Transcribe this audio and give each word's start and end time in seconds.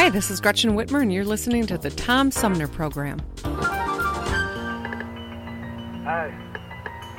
Hi, 0.00 0.10
this 0.10 0.30
is 0.30 0.40
Gretchen 0.40 0.76
Whitmer, 0.76 1.02
and 1.02 1.12
you're 1.12 1.24
listening 1.24 1.66
to 1.66 1.76
the 1.76 1.90
Tom 1.90 2.30
Sumner 2.30 2.68
Program. 2.68 3.18
Hey, 3.42 3.50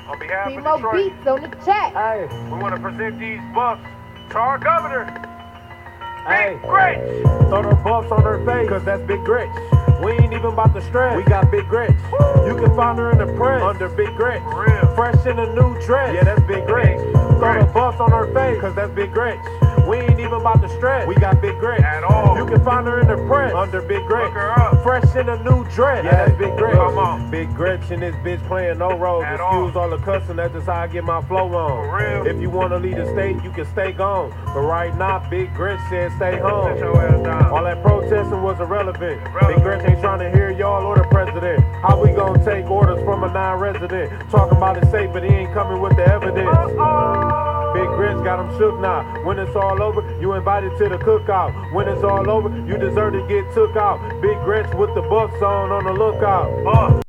on 0.07 0.17
behalf 0.17 0.47
See 0.47 0.55
of 0.55 0.63
more 0.63 0.77
Detroit, 0.77 1.11
beats 1.13 1.27
on 1.27 1.41
the 1.41 1.49
track. 1.57 1.91
hey, 1.93 2.25
we 2.45 2.57
want 2.57 2.73
to 2.73 2.81
present 2.81 3.19
these 3.19 3.41
buffs 3.53 3.83
to 4.31 4.37
our 4.37 4.57
governor. 4.57 5.03
Hey, 6.25 6.53
Big 6.53 6.69
Gretch. 6.69 6.99
throw 7.49 7.63
them 7.63 7.83
buffs 7.83 8.13
on 8.13 8.23
her 8.23 8.45
face, 8.45 8.69
cause 8.69 8.85
that's 8.85 9.03
Big 9.05 9.25
Gretch. 9.25 9.53
We 10.01 10.13
ain't 10.13 10.31
even 10.31 10.45
about 10.45 10.73
to 10.73 10.81
stress. 10.81 11.17
We 11.17 11.23
got 11.25 11.51
Big 11.51 11.67
Gretch. 11.67 11.91
You 12.47 12.55
can 12.55 12.73
find 12.77 12.97
her 12.97 13.11
in 13.11 13.17
the 13.17 13.27
press 13.35 13.61
under 13.61 13.89
Big 13.89 14.15
Gretch. 14.15 14.41
For 14.43 14.63
real. 14.63 14.95
Fresh 14.95 15.25
in 15.25 15.37
a 15.37 15.53
new 15.53 15.77
dress. 15.81 16.15
Yeah, 16.15 16.23
that's 16.23 16.41
Big 16.47 16.65
Gretch. 16.65 16.97
Throw 17.11 17.39
Gretch. 17.39 17.67
the 17.67 17.73
buffs 17.73 17.99
on 17.99 18.09
her 18.11 18.33
face, 18.33 18.61
cause 18.61 18.73
that's 18.73 18.93
Big 18.95 19.11
Gretch. 19.11 19.37
We 19.89 19.97
ain't 19.97 20.19
even 20.19 20.33
about 20.33 20.61
to 20.61 20.69
stretch. 20.77 21.07
We 21.07 21.15
got 21.15 21.41
Big 21.41 21.57
Gretch. 21.57 21.81
At 21.81 22.03
all. 22.03 22.37
You 22.37 22.45
can 22.45 22.63
find 22.63 22.85
her 22.85 22.99
in 22.99 23.07
the 23.07 23.17
press 23.27 23.53
under 23.55 23.81
Big 23.81 24.05
Gretch. 24.05 24.25
Look 24.25 24.33
her 24.33 24.51
up. 24.51 24.83
Fresh 24.83 25.15
in 25.15 25.27
a 25.29 25.41
new 25.43 25.67
dress. 25.69 26.05
Yeah, 26.05 26.27
that's 26.27 26.37
Big 26.37 26.55
Gretch. 26.57 26.75
Come 26.75 26.99
on. 26.99 27.31
Big 27.31 27.51
Gretch 27.55 27.89
and 27.89 28.03
this 28.03 28.13
bitch 28.17 28.45
playing 28.47 28.77
no 28.77 28.95
roles. 28.95 29.23
At 29.23 29.39
Excuse 29.41 29.75
all. 29.75 29.77
all 29.77 29.89
the 29.89 29.97
cussing, 29.97 30.35
that's 30.35 30.53
just 30.53 30.67
how 30.67 30.81
I 30.81 30.87
get 30.87 31.03
my 31.03 31.23
flow 31.23 31.51
on. 31.55 31.89
For 31.89 31.97
real. 31.97 32.27
If 32.27 32.39
you 32.39 32.51
wanna 32.51 32.77
lead 32.77 32.97
the 32.97 33.07
state, 33.13 33.43
you 33.43 33.49
can 33.49 33.65
stay 33.65 33.91
gone. 33.91 34.29
But 34.45 34.61
right 34.61 34.95
now, 34.95 35.27
Big 35.27 35.51
Gretch 35.55 35.79
said 35.89 36.11
stay 36.17 36.37
home. 36.37 36.75
Sit 36.75 36.83
your 36.83 37.01
ass 37.01 37.23
down. 37.23 37.45
All 37.45 37.63
that 37.63 37.81
protesting 37.81 38.43
was 38.43 38.59
irrelevant. 38.59 39.19
Irrelevant. 39.25 39.55
Big 39.55 39.63
Gretch 39.63 39.89
ain't 39.89 40.01
trying 40.01 40.19
to 40.19 40.29
hear 40.29 40.51
y'all 40.51 40.85
or 40.85 40.97
the 40.97 41.03
president. 41.05 41.63
How 41.81 41.99
we 41.99 42.11
gonna 42.11 42.45
take 42.45 42.69
orders 42.69 43.03
from 43.03 43.23
a 43.23 43.33
non-resident? 43.33 44.29
Talking 44.29 44.57
about 44.57 44.77
it 44.77 44.89
safe, 44.91 45.11
but 45.11 45.23
he 45.23 45.29
ain't 45.29 45.53
coming 45.53 45.81
with 45.81 45.95
the 45.95 46.05
evidence. 46.05 46.77
Big 47.73 47.87
Gretch 47.87 48.23
got 48.23 48.39
him 48.39 48.57
shook 48.57 48.79
now. 48.79 49.03
When 49.23 49.39
it's 49.39 49.55
all 49.55 49.81
over, 49.81 50.01
you 50.19 50.33
invited 50.33 50.77
to 50.77 50.89
the 50.89 50.97
cookout. 50.97 51.73
When 51.73 51.87
it's 51.87 52.03
all 52.03 52.29
over, 52.29 52.49
you 52.65 52.77
deserve 52.77 53.13
to 53.13 53.27
get 53.27 53.53
took 53.53 53.75
out. 53.75 53.99
Big 54.21 54.37
Gretch 54.43 54.73
with 54.75 54.93
the 54.95 55.01
bucks 55.01 55.41
on 55.41 55.71
on 55.71 55.85
the 55.85 55.93
lookout. 55.93 56.49
Uh, 56.65 57.01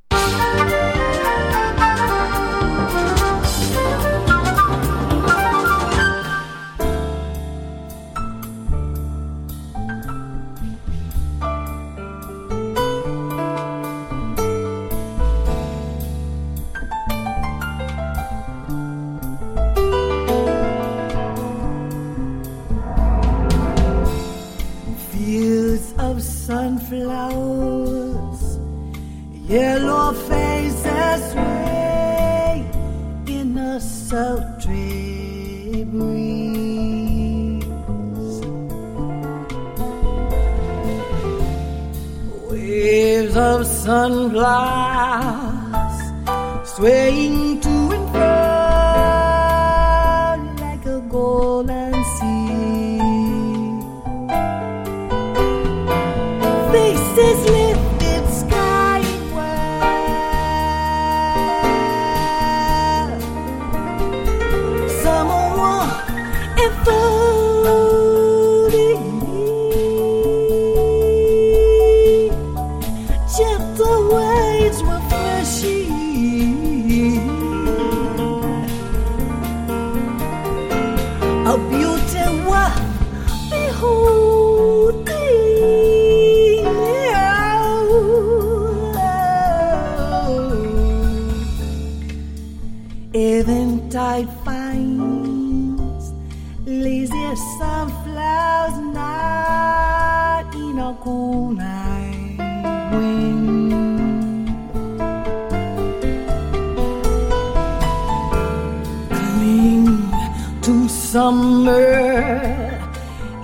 summer 111.10 112.40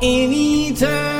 in 0.01 0.33
eternity. 0.33 1.16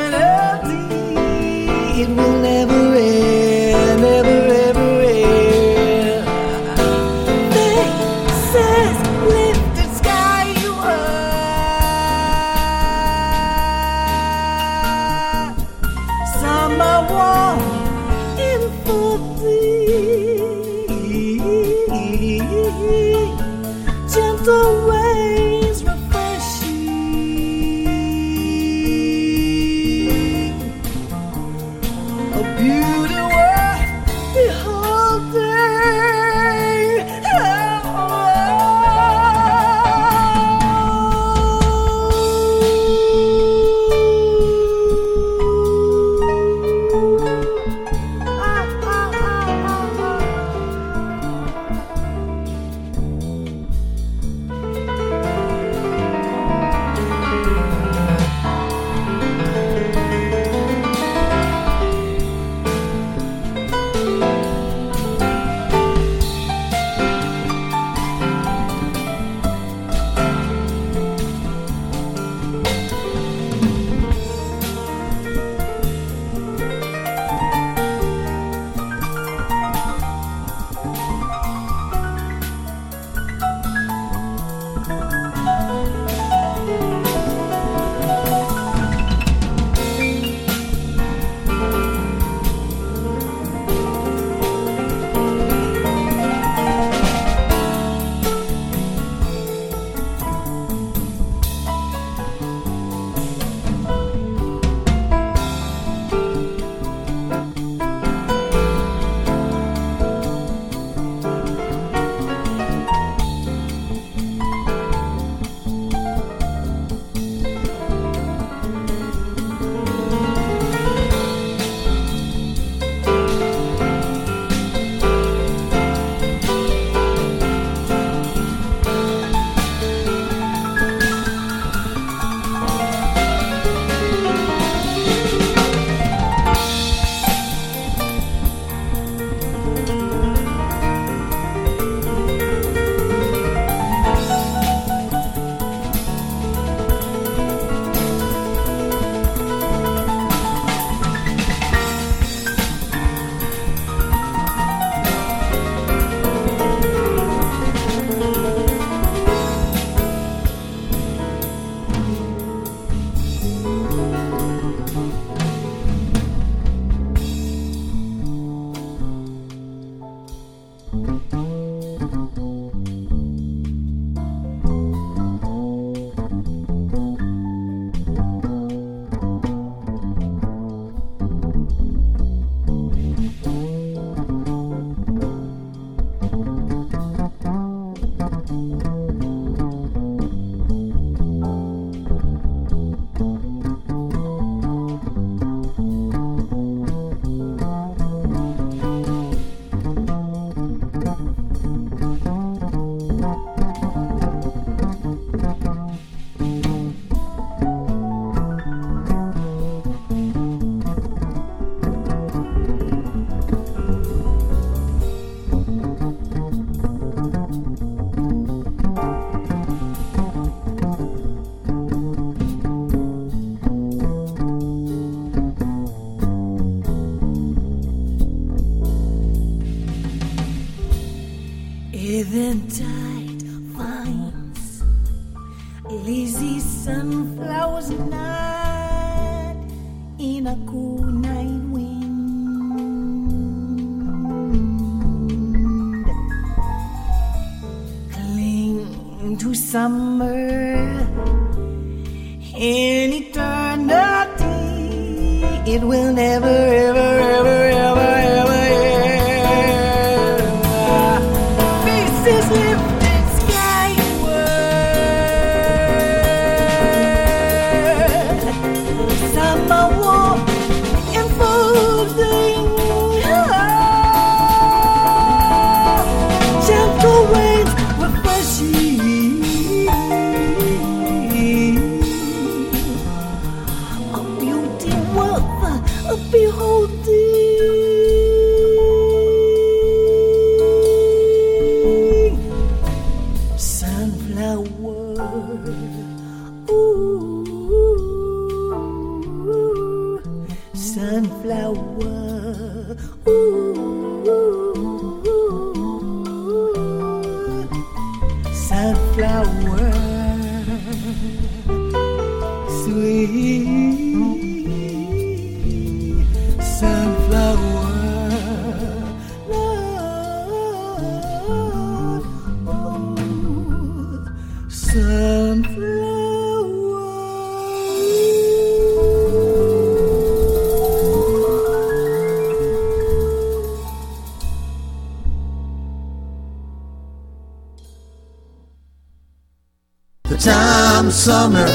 Tom 340.39 341.11
Sumner 341.11 341.67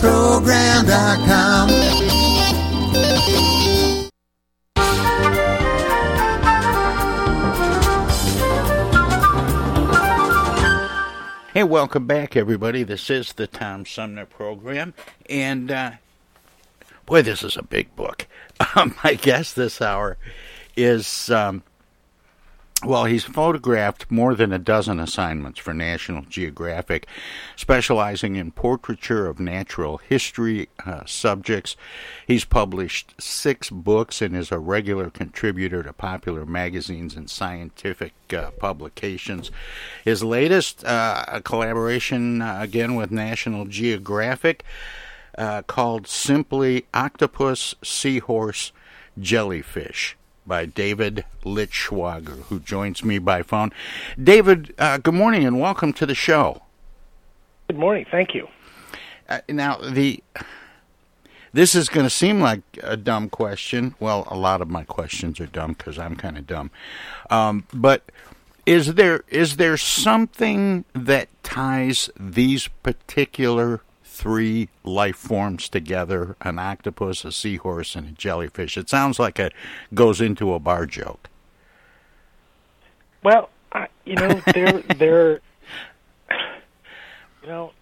Program.com. 0.00 1.68
Hey, 11.52 11.64
welcome 11.64 12.06
back, 12.06 12.36
everybody. 12.36 12.84
This 12.84 13.10
is 13.10 13.32
the 13.32 13.46
Tom 13.46 13.84
Sumner 13.84 14.24
program, 14.24 14.94
and 15.28 15.70
uh, 15.70 15.90
boy, 17.06 17.22
this 17.22 17.42
is 17.42 17.56
a 17.56 17.62
big 17.62 17.94
book. 17.96 18.28
My 19.04 19.14
guest 19.14 19.56
this 19.56 19.82
hour 19.82 20.16
is 20.76 21.28
um, 21.28 21.64
well, 22.84 23.04
he's 23.04 23.24
photographed 23.24 24.10
more 24.10 24.34
than 24.34 24.52
a 24.52 24.58
dozen 24.58 25.00
assignments 25.00 25.58
for 25.58 25.74
National 25.74 26.22
Geographic, 26.22 27.06
specializing 27.54 28.36
in 28.36 28.52
portraiture 28.52 29.26
of 29.26 29.38
natural 29.38 29.98
history 29.98 30.70
uh, 30.86 31.04
subjects. 31.04 31.76
He's 32.26 32.46
published 32.46 33.14
six 33.20 33.68
books 33.68 34.22
and 34.22 34.34
is 34.34 34.50
a 34.50 34.58
regular 34.58 35.10
contributor 35.10 35.82
to 35.82 35.92
popular 35.92 36.46
magazines 36.46 37.16
and 37.16 37.28
scientific 37.28 38.14
uh, 38.32 38.50
publications. 38.52 39.50
His 40.02 40.24
latest, 40.24 40.82
uh, 40.84 41.26
a 41.28 41.42
collaboration 41.42 42.40
uh, 42.40 42.60
again 42.62 42.94
with 42.94 43.10
National 43.10 43.66
Geographic, 43.66 44.64
uh, 45.36 45.62
called 45.62 46.06
simply 46.06 46.86
Octopus, 46.94 47.74
Seahorse, 47.82 48.72
Jellyfish 49.18 50.16
by 50.46 50.66
David 50.66 51.24
Liittschwager, 51.44 52.42
who 52.44 52.60
joins 52.60 53.04
me 53.04 53.18
by 53.18 53.42
phone. 53.42 53.72
David, 54.22 54.74
uh, 54.78 54.98
good 54.98 55.14
morning 55.14 55.44
and 55.44 55.60
welcome 55.60 55.92
to 55.94 56.06
the 56.06 56.14
show. 56.14 56.62
Good 57.68 57.78
morning. 57.78 58.06
Thank 58.10 58.34
you. 58.34 58.48
Uh, 59.28 59.40
now, 59.48 59.76
the 59.76 60.22
this 61.52 61.74
is 61.74 61.88
going 61.88 62.06
to 62.06 62.10
seem 62.10 62.40
like 62.40 62.62
a 62.82 62.96
dumb 62.96 63.28
question. 63.28 63.94
Well, 63.98 64.26
a 64.28 64.36
lot 64.36 64.60
of 64.60 64.68
my 64.68 64.84
questions 64.84 65.40
are 65.40 65.46
dumb 65.46 65.72
because 65.72 65.98
I'm 65.98 66.16
kind 66.16 66.38
of 66.38 66.46
dumb. 66.46 66.70
Um, 67.28 67.64
but 67.72 68.10
is 68.66 68.94
there 68.94 69.24
is 69.28 69.56
there 69.56 69.76
something 69.76 70.84
that 70.94 71.28
ties 71.42 72.10
these 72.18 72.68
particular 72.68 73.80
three 74.20 74.68
life 74.84 75.16
forms 75.16 75.68
together 75.68 76.36
an 76.42 76.58
octopus 76.58 77.24
a 77.24 77.32
seahorse 77.32 77.96
and 77.96 78.08
a 78.08 78.12
jellyfish 78.12 78.76
it 78.76 78.88
sounds 78.88 79.18
like 79.18 79.38
it 79.38 79.52
goes 79.94 80.20
into 80.20 80.52
a 80.52 80.58
bar 80.58 80.86
joke 80.86 81.30
Well, 83.22 83.50
I, 83.72 83.88
you 84.04 84.14
know, 84.14 84.40
they're 84.54 84.78
they're 84.98 85.40
you 87.42 87.48
know 87.48 87.72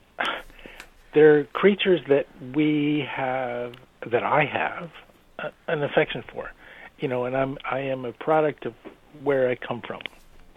they're 1.14 1.44
creatures 1.44 2.00
that 2.08 2.26
we 2.54 3.06
have 3.08 3.74
that 4.06 4.22
I 4.22 4.44
have 4.44 4.90
uh, 5.38 5.50
an 5.66 5.82
affection 5.82 6.22
for. 6.32 6.50
You 6.98 7.08
know, 7.08 7.24
and 7.24 7.36
I'm 7.36 7.58
I 7.70 7.80
am 7.80 8.04
a 8.04 8.12
product 8.12 8.66
of 8.66 8.74
where 9.22 9.48
I 9.48 9.54
come 9.54 9.80
from. 9.80 10.00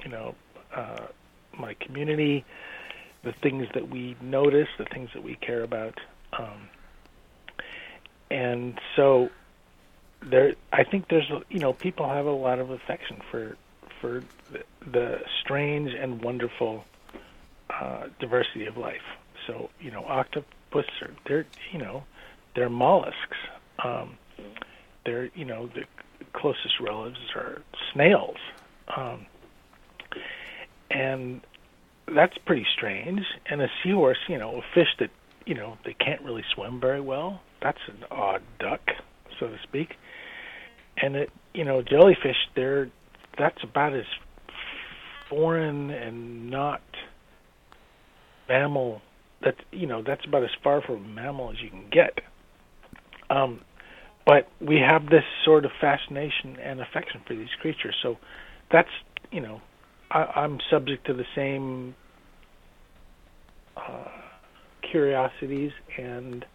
You 0.04 0.10
know, 0.10 0.36
uh, 0.76 1.08
my 1.58 1.76
community, 1.76 2.44
the 3.24 3.34
things 3.34 3.68
that 3.74 3.90
we 3.90 4.16
notice, 4.22 4.68
the 4.78 4.86
things 4.86 5.10
that 5.14 5.24
we 5.24 5.36
care 5.36 5.64
about, 5.64 6.00
um, 6.38 6.70
and 8.30 8.80
so 8.96 9.30
there. 10.22 10.54
I 10.72 10.84
think 10.84 11.08
there's 11.10 11.30
you 11.50 11.60
know 11.60 11.74
people 11.74 12.08
have 12.08 12.26
a 12.26 12.32
lot 12.32 12.60
of 12.60 12.70
affection 12.70 13.22
for 13.30 13.58
for 14.00 14.24
the, 14.92 15.20
strange 15.42 15.94
and 15.94 16.24
wonderful 16.24 16.84
uh, 17.70 18.08
diversity 18.20 18.66
of 18.66 18.78
life. 18.78 19.02
So 19.48 19.70
you 19.80 19.92
know, 19.92 20.04
octopus 20.06 20.86
are 21.02 21.12
they're 21.28 21.46
you 21.72 21.80
know 21.80 22.04
they're 22.56 22.70
mollusks. 22.70 23.38
Um, 23.84 24.18
they're 25.06 25.30
you 25.36 25.46
know 25.46 25.68
the 25.68 25.84
closest 26.34 26.80
relatives 26.80 27.20
are 27.36 27.62
snails, 27.94 28.38
um, 28.96 29.26
and 30.90 31.42
that's 32.08 32.38
pretty 32.46 32.66
strange. 32.76 33.22
And 33.50 33.62
a 33.62 33.68
seahorse, 33.84 34.18
you 34.28 34.38
know, 34.38 34.58
a 34.58 34.62
fish 34.74 34.88
that 35.00 35.10
you 35.46 35.56
know 35.56 35.78
they 35.86 35.94
can't 35.94 36.22
really 36.22 36.44
swim 36.54 36.80
very 36.80 37.02
well. 37.02 37.42
That's 37.62 37.80
an 37.88 38.06
odd 38.10 38.42
duck, 38.60 38.82
so 39.40 39.48
to 39.48 39.58
speak. 39.64 39.96
And 40.98 41.16
it, 41.16 41.30
you 41.54 41.64
know, 41.64 41.82
jellyfish, 41.82 42.38
they're 42.56 42.90
that's 43.38 43.64
about 43.64 43.94
as 43.94 44.06
foreign 45.30 45.90
and 45.90 46.50
not 46.50 46.82
mammal. 48.48 49.02
That 49.42 49.56
you 49.72 49.88
know, 49.88 50.04
that's 50.06 50.26
about 50.26 50.44
as 50.44 50.52
far 50.64 50.82
from 50.82 51.16
mammal 51.16 51.52
as 51.52 51.62
you 51.62 51.70
can 51.70 51.90
get. 51.92 52.20
Um, 53.30 53.62
but 54.26 54.50
we 54.60 54.80
have 54.88 55.10
this 55.10 55.24
sort 55.44 55.66
of 55.66 55.72
fascination 55.80 56.58
and 56.62 56.80
affection 56.80 57.22
for 57.26 57.34
these 57.34 57.50
creatures. 57.62 57.96
So 58.04 58.18
that's 58.72 58.90
you 59.32 59.42
know, 59.42 59.62
I, 60.14 60.42
I'm 60.42 60.60
subject 60.70 61.06
to 61.08 61.14
the 61.14 61.26
same 61.36 61.96
uh, 63.78 64.10
curiosities 64.82 65.72
and 65.98 66.46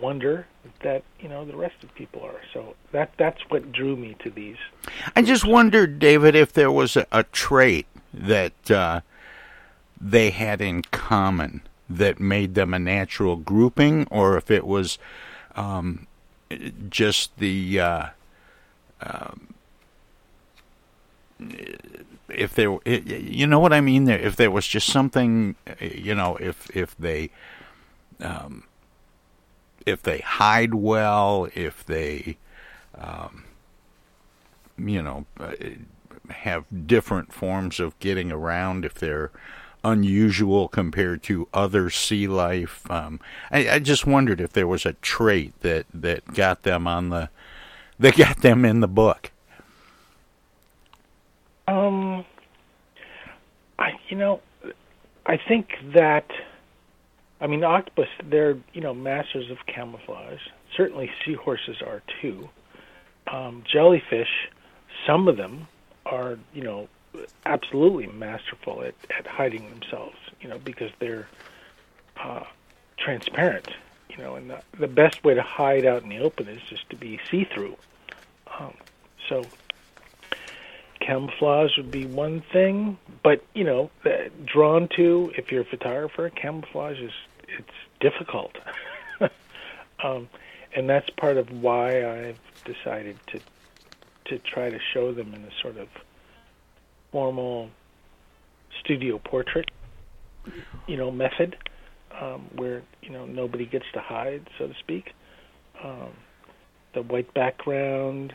wonder 0.00 0.46
that 0.82 1.04
you 1.20 1.28
know 1.28 1.44
the 1.44 1.56
rest 1.56 1.76
of 1.82 1.94
people 1.94 2.22
are. 2.22 2.40
So 2.52 2.74
that 2.92 3.12
that's 3.18 3.40
what 3.48 3.70
drew 3.70 3.96
me 3.96 4.16
to 4.24 4.30
these. 4.30 4.56
i 5.14 5.22
just 5.22 5.46
wondered 5.46 5.98
david 5.98 6.34
if 6.34 6.52
there 6.52 6.70
was 6.70 6.96
a, 6.96 7.06
a 7.12 7.22
trait 7.24 7.86
that 8.12 8.70
uh, 8.70 9.00
they 10.00 10.30
had 10.30 10.60
in 10.60 10.82
common 10.82 11.60
that 11.88 12.18
made 12.18 12.54
them 12.54 12.72
a 12.72 12.78
natural 12.78 13.36
grouping 13.36 14.06
or 14.10 14.36
if 14.36 14.50
it 14.50 14.66
was 14.66 14.98
um, 15.54 16.06
just 16.88 17.36
the 17.38 17.78
uh, 17.78 18.06
um, 19.00 19.53
if 22.28 22.54
there, 22.54 22.76
you 22.86 23.46
know 23.46 23.58
what 23.58 23.72
I 23.72 23.80
mean. 23.80 24.08
If 24.08 24.36
there 24.36 24.50
was 24.50 24.66
just 24.66 24.88
something, 24.88 25.56
you 25.80 26.14
know, 26.14 26.36
if 26.36 26.74
if 26.74 26.96
they, 26.96 27.30
um, 28.20 28.64
if 29.86 30.02
they 30.02 30.18
hide 30.18 30.74
well, 30.74 31.48
if 31.54 31.84
they, 31.84 32.36
um, 32.96 33.44
you 34.78 35.02
know, 35.02 35.26
uh, 35.38 35.54
have 36.30 36.64
different 36.86 37.32
forms 37.32 37.80
of 37.80 37.98
getting 37.98 38.32
around, 38.32 38.84
if 38.84 38.94
they're 38.94 39.30
unusual 39.84 40.66
compared 40.66 41.22
to 41.22 41.46
other 41.52 41.90
sea 41.90 42.26
life. 42.26 42.90
Um, 42.90 43.20
I, 43.50 43.68
I, 43.68 43.78
just 43.78 44.06
wondered 44.06 44.40
if 44.40 44.52
there 44.52 44.66
was 44.66 44.86
a 44.86 44.94
trait 44.94 45.52
that, 45.60 45.84
that 45.92 46.32
got 46.32 46.62
them 46.62 46.86
on 46.86 47.10
the 47.10 47.28
that 47.98 48.16
got 48.16 48.38
them 48.38 48.64
in 48.64 48.80
the 48.80 48.88
book. 48.88 49.30
Um, 51.68 52.24
I 53.84 53.92
you 54.08 54.16
know, 54.16 54.40
I 55.26 55.36
think 55.36 55.68
that 55.94 56.30
I 57.40 57.46
mean 57.46 57.62
octopus 57.62 58.08
they're 58.24 58.56
you 58.72 58.80
know 58.80 58.94
masters 58.94 59.50
of 59.50 59.58
camouflage. 59.66 60.40
Certainly 60.76 61.10
seahorses 61.24 61.82
are 61.82 62.02
too. 62.20 62.48
Um, 63.30 63.62
jellyfish, 63.70 64.50
some 65.06 65.28
of 65.28 65.36
them 65.36 65.68
are 66.06 66.38
you 66.54 66.62
know 66.62 66.88
absolutely 67.46 68.06
masterful 68.06 68.82
at, 68.82 68.94
at 69.16 69.26
hiding 69.26 69.68
themselves, 69.70 70.16
you 70.40 70.48
know, 70.48 70.58
because 70.58 70.90
they're 70.98 71.28
uh, 72.16 72.42
transparent, 72.98 73.68
you 74.08 74.16
know, 74.18 74.34
and 74.34 74.50
the, 74.50 74.60
the 74.78 74.88
best 74.88 75.22
way 75.22 75.34
to 75.34 75.42
hide 75.42 75.86
out 75.86 76.02
in 76.02 76.08
the 76.08 76.18
open 76.18 76.48
is 76.48 76.60
just 76.68 76.88
to 76.90 76.96
be 76.96 77.20
see-through. 77.30 77.76
Um, 78.58 78.74
so 79.28 79.44
camouflage 81.06 81.70
would 81.76 81.90
be 81.90 82.06
one 82.06 82.42
thing, 82.52 82.98
but 83.22 83.44
you 83.54 83.64
know, 83.64 83.90
drawn 84.52 84.88
to 84.96 85.30
if 85.36 85.50
you're 85.50 85.62
a 85.62 85.66
photographer, 85.66 86.30
camouflage 86.30 86.98
is 86.98 87.12
it's 87.58 87.68
difficult, 88.00 88.52
um, 90.04 90.28
and 90.74 90.88
that's 90.88 91.08
part 91.20 91.36
of 91.36 91.48
why 91.50 92.04
I've 92.04 92.38
decided 92.64 93.18
to 93.32 93.40
to 94.26 94.38
try 94.52 94.70
to 94.70 94.78
show 94.94 95.12
them 95.12 95.34
in 95.34 95.42
a 95.42 95.50
sort 95.62 95.76
of 95.76 95.88
formal 97.12 97.70
studio 98.80 99.18
portrait, 99.18 99.70
you 100.88 100.96
know, 100.96 101.10
method, 101.10 101.56
um, 102.20 102.48
where 102.56 102.82
you 103.02 103.10
know 103.10 103.26
nobody 103.26 103.66
gets 103.66 103.86
to 103.94 104.00
hide, 104.00 104.48
so 104.58 104.66
to 104.66 104.74
speak. 104.80 105.12
Um, 105.82 106.10
the 106.94 107.02
white 107.02 107.32
background, 107.34 108.32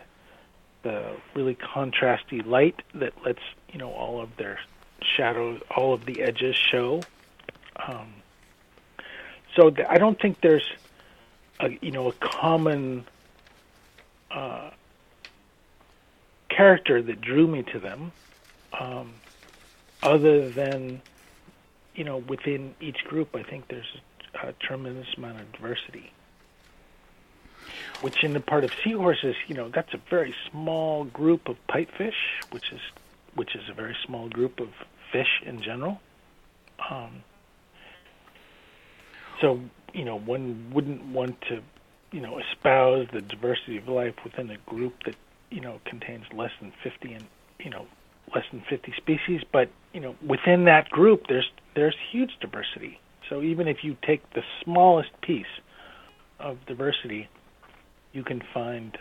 the 0.84 1.18
really 1.36 1.56
contrasty 1.56 2.46
light 2.46 2.82
that 2.94 3.14
lets 3.26 3.42
you 3.72 3.80
know 3.80 3.92
all 3.92 4.22
of 4.22 4.30
their 4.38 4.60
shadows, 5.18 5.62
all 5.76 5.94
of 5.94 6.06
the 6.06 6.22
edges 6.22 6.56
show. 6.72 7.06
Um, 7.88 8.14
so 9.56 9.70
th- 9.70 9.88
I 9.90 9.98
don't 9.98 10.20
think 10.22 10.38
there's 10.42 10.66
a 11.60 11.70
you 11.82 11.92
know 11.92 12.10
a 12.10 12.14
common 12.42 13.06
uh, 14.32 14.72
character 16.50 17.02
that 17.02 17.22
drew 17.22 17.48
me 17.48 17.64
to 17.74 17.80
them 17.80 18.12
um, 18.80 19.16
other 20.04 20.52
than 20.52 21.02
you 21.96 22.04
know 22.04 22.18
within 22.18 22.76
each 22.82 23.00
group, 23.08 23.36
I 23.36 23.44
think 23.44 23.66
there's 23.70 23.86
a, 24.44 24.50
a 24.50 24.54
tremendous 24.54 25.08
amount 25.18 25.42
of 25.42 25.52
diversity. 25.54 26.14
Which 28.02 28.24
in 28.24 28.34
the 28.34 28.40
part 28.40 28.64
of 28.64 28.72
seahorses, 28.84 29.36
you 29.48 29.56
know, 29.56 29.70
that's 29.74 29.94
a 29.94 30.02
very 30.10 30.34
small 30.52 31.06
group 31.06 31.48
of 31.48 31.58
pipefish, 31.70 32.12
which 32.52 32.72
is 32.72 32.80
which 33.36 33.56
is 33.56 33.62
a 33.70 33.74
very 33.74 33.96
small 34.06 34.30
group 34.30 34.60
of 34.60 34.70
fish 35.12 35.42
in 35.46 35.62
general. 35.62 36.00
Um, 36.90 37.24
so 39.42 39.60
you 39.94 40.06
know, 40.06 40.18
one 40.18 40.72
wouldn't 40.74 41.06
want 41.08 41.42
to, 41.50 41.62
you 42.12 42.22
know, 42.22 42.40
espouse 42.40 43.08
the 43.14 43.22
diversity 43.22 43.78
of 43.78 43.88
life 43.88 44.16
within 44.24 44.50
a 44.50 44.58
group 44.70 44.94
that 45.06 45.16
you 45.50 45.62
know 45.62 45.80
contains 45.86 46.26
less 46.34 46.52
than 46.62 46.72
50 46.84 47.14
and 47.14 47.26
you 47.60 47.70
know 47.70 47.86
less 48.34 48.46
than 48.52 48.64
50 48.70 48.94
species, 48.98 49.42
but 49.52 49.70
you 49.94 50.00
know 50.00 50.16
within 50.26 50.66
that 50.66 50.90
group 50.90 51.24
there's 51.28 51.50
there's 51.76 51.96
huge 52.12 52.32
diversity. 52.42 53.00
So 53.30 53.42
even 53.42 53.68
if 53.68 53.78
you 53.84 53.96
take 54.06 54.22
the 54.34 54.42
smallest 54.64 55.10
piece 55.22 55.46
of 56.40 56.58
diversity, 56.68 57.30
you 58.14 58.24
can 58.24 58.42
find 58.54 58.98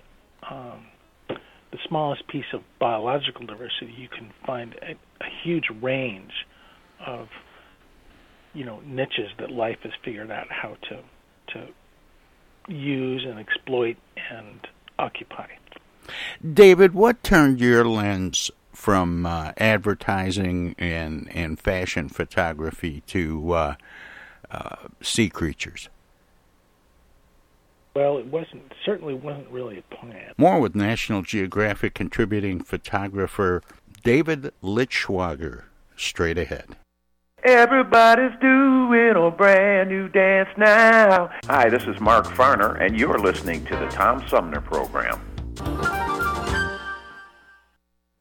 um, 0.51 0.87
the 1.29 1.79
smallest 1.87 2.27
piece 2.29 2.53
of 2.53 2.63
biological 2.79 3.47
diversity. 3.47 3.95
You 3.97 4.09
can 4.09 4.33
find 4.47 4.75
a, 4.83 4.93
a 5.25 5.29
huge 5.43 5.67
range 5.81 6.33
of 7.05 7.29
you 8.55 8.65
know 8.65 8.81
niches 8.85 9.31
that 9.39 9.51
life 9.51 9.79
has 9.83 9.93
figured 10.05 10.31
out 10.31 10.47
how 10.51 10.77
to 10.89 11.01
to 11.53 11.69
use 12.73 13.25
and 13.27 13.39
exploit 13.39 13.97
and 14.31 14.67
occupy. 14.99 15.47
David, 16.55 16.95
what 16.95 17.23
turned 17.23 17.61
your 17.61 17.85
lens 17.85 18.51
from 18.73 19.27
uh, 19.27 19.53
advertising 19.57 20.75
and 20.79 21.31
and 21.35 21.59
fashion 21.59 22.09
photography 22.09 23.03
to 23.07 23.53
uh, 23.53 23.75
uh, 24.51 24.77
sea 25.03 25.29
creatures? 25.29 25.89
Well, 27.99 28.17
it 28.19 28.27
wasn't 28.27 28.63
certainly 28.87 29.15
wasn't 29.15 29.49
really 29.49 29.79
a 29.79 29.95
plan. 29.97 30.33
More 30.39 30.61
with 30.61 30.77
National 30.77 31.23
Geographic 31.23 31.95
contributing 31.95 32.63
photographer 32.63 33.61
David 34.05 34.53
Liittschwager. 34.63 35.65
Straight 35.97 36.39
ahead. 36.39 36.77
Everybody's 37.43 38.39
doing 38.41 39.17
a 39.17 39.33
brand 39.33 39.89
new 39.89 40.09
dance 40.09 40.49
now. 40.57 41.29
Hi, 41.47 41.69
this 41.69 41.83
is 41.89 41.99
Mark 41.99 42.27
Farner, 42.27 42.81
and 42.81 42.97
you're 42.97 43.19
listening 43.19 43.65
to 43.65 43.75
the 43.75 43.89
Tom 43.89 44.25
Sumner 44.29 44.61
Program. 44.61 45.21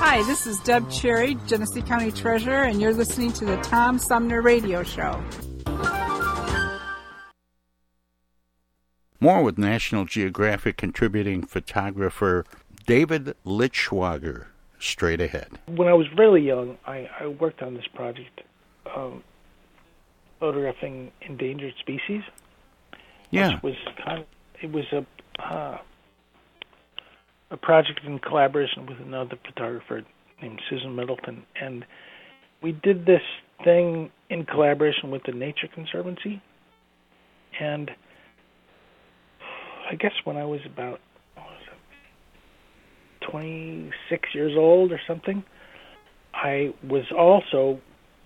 Hi, 0.00 0.22
this 0.22 0.46
is 0.46 0.60
Deb 0.60 0.88
Cherry, 0.90 1.36
Genesee 1.48 1.82
County 1.82 2.12
Treasurer, 2.12 2.62
and 2.62 2.80
you're 2.80 2.94
listening 2.94 3.32
to 3.32 3.44
the 3.44 3.56
Tom 3.62 3.98
Sumner 3.98 4.40
Radio 4.40 4.84
Show. 4.84 5.20
More 9.18 9.42
with 9.42 9.58
National 9.58 10.04
Geographic 10.04 10.76
contributing 10.76 11.42
photographer 11.42 12.44
David 12.86 13.34
Liittschwager 13.44 14.46
straight 14.78 15.20
ahead. 15.20 15.48
When 15.66 15.88
I 15.88 15.94
was 15.94 16.06
really 16.16 16.42
young, 16.42 16.78
I, 16.86 17.10
I 17.18 17.26
worked 17.26 17.60
on 17.60 17.74
this 17.74 17.88
project, 17.92 18.42
um, 18.94 19.24
photographing 20.38 21.10
endangered 21.22 21.74
species. 21.80 22.22
Yeah, 23.30 23.58
which 23.58 23.74
was 23.84 23.94
kind 24.04 24.20
of 24.20 24.26
it 24.62 24.70
was 24.70 24.84
a 24.92 25.04
uh, 25.42 25.78
a 27.50 27.56
project 27.56 28.00
in 28.04 28.18
collaboration 28.18 28.86
with 28.86 28.98
another 29.00 29.38
photographer 29.44 30.02
named 30.42 30.60
Susan 30.68 30.94
Middleton, 30.94 31.44
and 31.60 31.84
we 32.62 32.72
did 32.72 33.06
this 33.06 33.22
thing 33.64 34.10
in 34.30 34.44
collaboration 34.44 35.10
with 35.10 35.22
the 35.24 35.32
Nature 35.32 35.68
Conservancy. 35.72 36.42
And 37.60 37.90
I 39.90 39.94
guess 39.94 40.12
when 40.24 40.36
I 40.36 40.44
was 40.44 40.60
about 40.66 41.00
what 41.34 41.46
was 41.46 41.62
it, 43.22 43.30
26 43.30 44.34
years 44.34 44.52
old 44.56 44.92
or 44.92 45.00
something, 45.06 45.42
I 46.34 46.74
was 46.86 47.04
also 47.16 47.80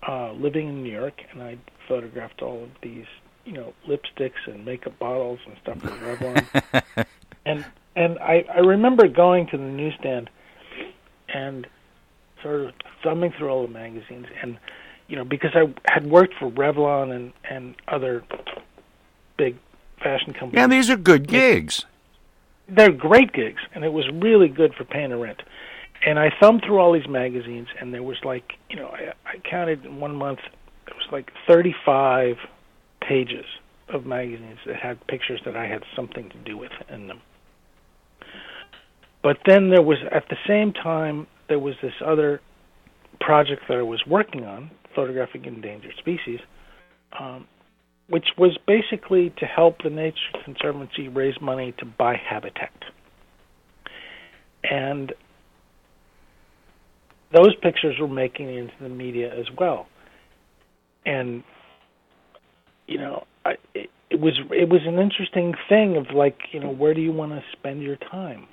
uh, 0.07 0.33
living 0.33 0.67
in 0.67 0.83
New 0.83 0.91
York, 0.91 1.21
and 1.31 1.41
I 1.41 1.57
photographed 1.87 2.41
all 2.41 2.63
of 2.63 2.69
these, 2.81 3.05
you 3.45 3.53
know, 3.53 3.73
lipsticks 3.87 4.45
and 4.45 4.65
makeup 4.65 4.97
bottles 4.99 5.39
and 5.45 5.55
stuff 5.61 5.79
from 5.79 5.99
Revlon. 5.99 7.05
and 7.45 7.65
and 7.95 8.17
I, 8.19 8.45
I 8.53 8.59
remember 8.59 9.07
going 9.07 9.47
to 9.47 9.57
the 9.57 9.63
newsstand 9.63 10.29
and 11.33 11.67
sort 12.41 12.61
of 12.61 12.73
thumbing 13.03 13.33
through 13.37 13.49
all 13.49 13.65
the 13.65 13.73
magazines 13.73 14.27
and 14.41 14.57
you 15.07 15.15
know 15.15 15.23
because 15.23 15.51
I 15.53 15.73
had 15.91 16.05
worked 16.09 16.33
for 16.39 16.49
Revlon 16.49 17.15
and 17.15 17.33
and 17.49 17.75
other 17.87 18.23
big 19.37 19.57
fashion 20.01 20.33
companies. 20.33 20.59
Yeah, 20.59 20.67
these 20.67 20.89
are 20.89 20.97
good 20.97 21.27
gigs. 21.27 21.85
They're 22.67 22.91
great 22.91 23.33
gigs, 23.33 23.61
and 23.73 23.83
it 23.83 23.91
was 23.91 24.05
really 24.13 24.47
good 24.47 24.73
for 24.73 24.85
paying 24.85 25.09
the 25.09 25.17
rent. 25.17 25.41
And 26.05 26.19
I 26.19 26.31
thumbed 26.39 26.63
through 26.65 26.79
all 26.79 26.93
these 26.93 27.07
magazines, 27.07 27.67
and 27.79 27.93
there 27.93 28.03
was 28.03 28.17
like 28.23 28.53
you 28.69 28.75
know 28.75 28.87
I, 28.87 29.13
I 29.25 29.37
counted 29.39 29.85
in 29.85 29.99
one 29.99 30.15
month 30.15 30.39
there 30.85 30.95
was 30.95 31.07
like 31.11 31.31
35 31.47 32.37
pages 33.01 33.45
of 33.89 34.05
magazines 34.05 34.59
that 34.65 34.75
had 34.75 35.05
pictures 35.07 35.41
that 35.45 35.55
I 35.55 35.67
had 35.67 35.83
something 35.95 36.29
to 36.29 36.37
do 36.37 36.57
with 36.57 36.71
in 36.89 37.07
them. 37.07 37.21
But 39.23 39.37
then 39.45 39.69
there 39.69 39.81
was, 39.81 39.97
at 40.11 40.25
the 40.29 40.35
same 40.47 40.73
time, 40.73 41.27
there 41.47 41.59
was 41.59 41.75
this 41.81 41.93
other 42.05 42.41
project 43.19 43.63
that 43.69 43.77
I 43.77 43.81
was 43.81 44.03
working 44.05 44.43
on, 44.43 44.69
photographing 44.95 45.45
endangered 45.45 45.93
species, 45.97 46.39
um, 47.17 47.47
which 48.09 48.27
was 48.37 48.57
basically 48.67 49.33
to 49.37 49.45
help 49.45 49.81
the 49.81 49.89
Nature 49.89 50.17
Conservancy 50.43 51.07
raise 51.07 51.39
money 51.41 51.73
to 51.79 51.85
buy 51.85 52.15
habitat. 52.15 52.73
And 54.63 55.13
those 57.33 57.55
pictures 57.61 57.95
were 57.99 58.07
making 58.07 58.49
it 58.49 58.57
into 58.57 58.73
the 58.81 58.89
media 58.89 59.33
as 59.33 59.45
well. 59.57 59.87
And 61.05 61.43
you 62.87 62.97
know, 62.97 63.25
I, 63.45 63.53
it, 63.73 63.89
it 64.09 64.19
was 64.19 64.39
it 64.51 64.69
was 64.69 64.81
an 64.85 64.99
interesting 64.99 65.53
thing 65.69 65.97
of 65.97 66.15
like, 66.15 66.37
you 66.51 66.59
know, 66.59 66.69
where 66.69 66.93
do 66.93 67.01
you 67.01 67.11
want 67.11 67.31
to 67.31 67.41
spend 67.51 67.81
your 67.81 67.95
time? 67.95 68.47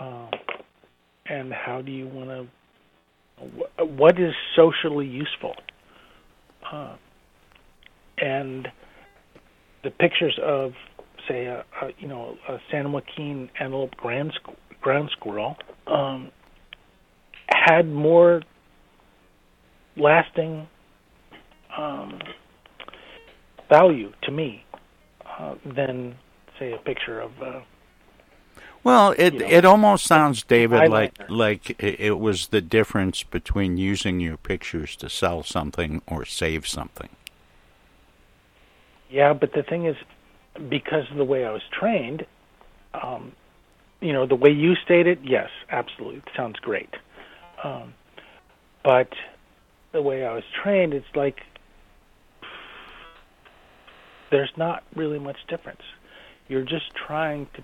Um, 0.00 0.30
and 1.26 1.52
how 1.52 1.82
do 1.82 1.92
you 1.92 2.08
want 2.08 2.30
to 2.30 3.44
wh- 3.44 3.98
what 3.98 4.18
is 4.18 4.32
socially 4.56 5.06
useful? 5.06 5.54
Uh, 6.72 6.96
and 8.18 8.68
the 9.84 9.90
pictures 9.90 10.38
of 10.42 10.72
say 11.28 11.46
a, 11.46 11.64
a 11.82 11.90
you 11.98 12.08
know 12.08 12.36
a 12.48 12.56
San 12.70 12.92
Joaquin 12.92 13.48
antelope 13.60 13.94
ground, 13.96 14.32
squ- 14.42 14.56
ground 14.80 15.10
squirrel 15.12 15.56
um, 15.86 16.30
had 17.48 17.88
more 17.88 18.42
lasting 19.96 20.66
um, 21.76 22.18
value 23.70 24.12
to 24.22 24.30
me 24.30 24.64
uh, 25.38 25.54
than 25.76 26.14
say 26.58 26.72
a 26.72 26.78
picture 26.78 27.20
of 27.20 27.30
uh, 27.42 27.60
Well, 28.82 29.14
it 29.18 29.34
you 29.34 29.40
know, 29.40 29.48
it 29.48 29.64
almost 29.64 30.06
sounds, 30.06 30.42
David, 30.42 30.88
like 30.90 31.18
like 31.28 31.82
it 31.82 32.18
was 32.18 32.48
the 32.48 32.62
difference 32.62 33.22
between 33.22 33.76
using 33.76 34.20
your 34.20 34.36
pictures 34.36 34.96
to 34.96 35.10
sell 35.10 35.42
something 35.42 36.00
or 36.06 36.24
save 36.24 36.66
something. 36.66 37.10
Yeah, 39.10 39.34
but 39.34 39.52
the 39.52 39.62
thing 39.62 39.86
is, 39.86 39.96
because 40.68 41.10
of 41.10 41.16
the 41.16 41.24
way 41.24 41.44
I 41.44 41.50
was 41.50 41.62
trained, 41.70 42.24
um, 42.94 43.32
you 44.00 44.12
know, 44.12 44.24
the 44.24 44.36
way 44.36 44.50
you 44.50 44.76
state 44.76 45.06
it, 45.06 45.18
yes, 45.22 45.50
absolutely, 45.68 46.18
it 46.18 46.30
sounds 46.34 46.58
great. 46.60 46.94
Um, 47.62 47.92
but 48.82 49.12
the 49.92 50.00
way 50.00 50.24
I 50.24 50.32
was 50.32 50.44
trained, 50.62 50.94
it's 50.94 51.14
like 51.14 51.42
there's 54.30 54.52
not 54.56 54.84
really 54.94 55.18
much 55.18 55.38
difference. 55.48 55.82
You're 56.48 56.64
just 56.64 56.94
trying 56.94 57.46
to 57.54 57.62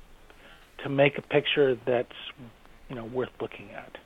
to 0.78 0.88
make 0.88 1.18
a 1.18 1.22
picture 1.22 1.76
that's 1.84 2.16
you 2.88 2.96
know 2.96 3.04
worth 3.04 3.30
looking 3.40 3.70
at. 3.72 3.98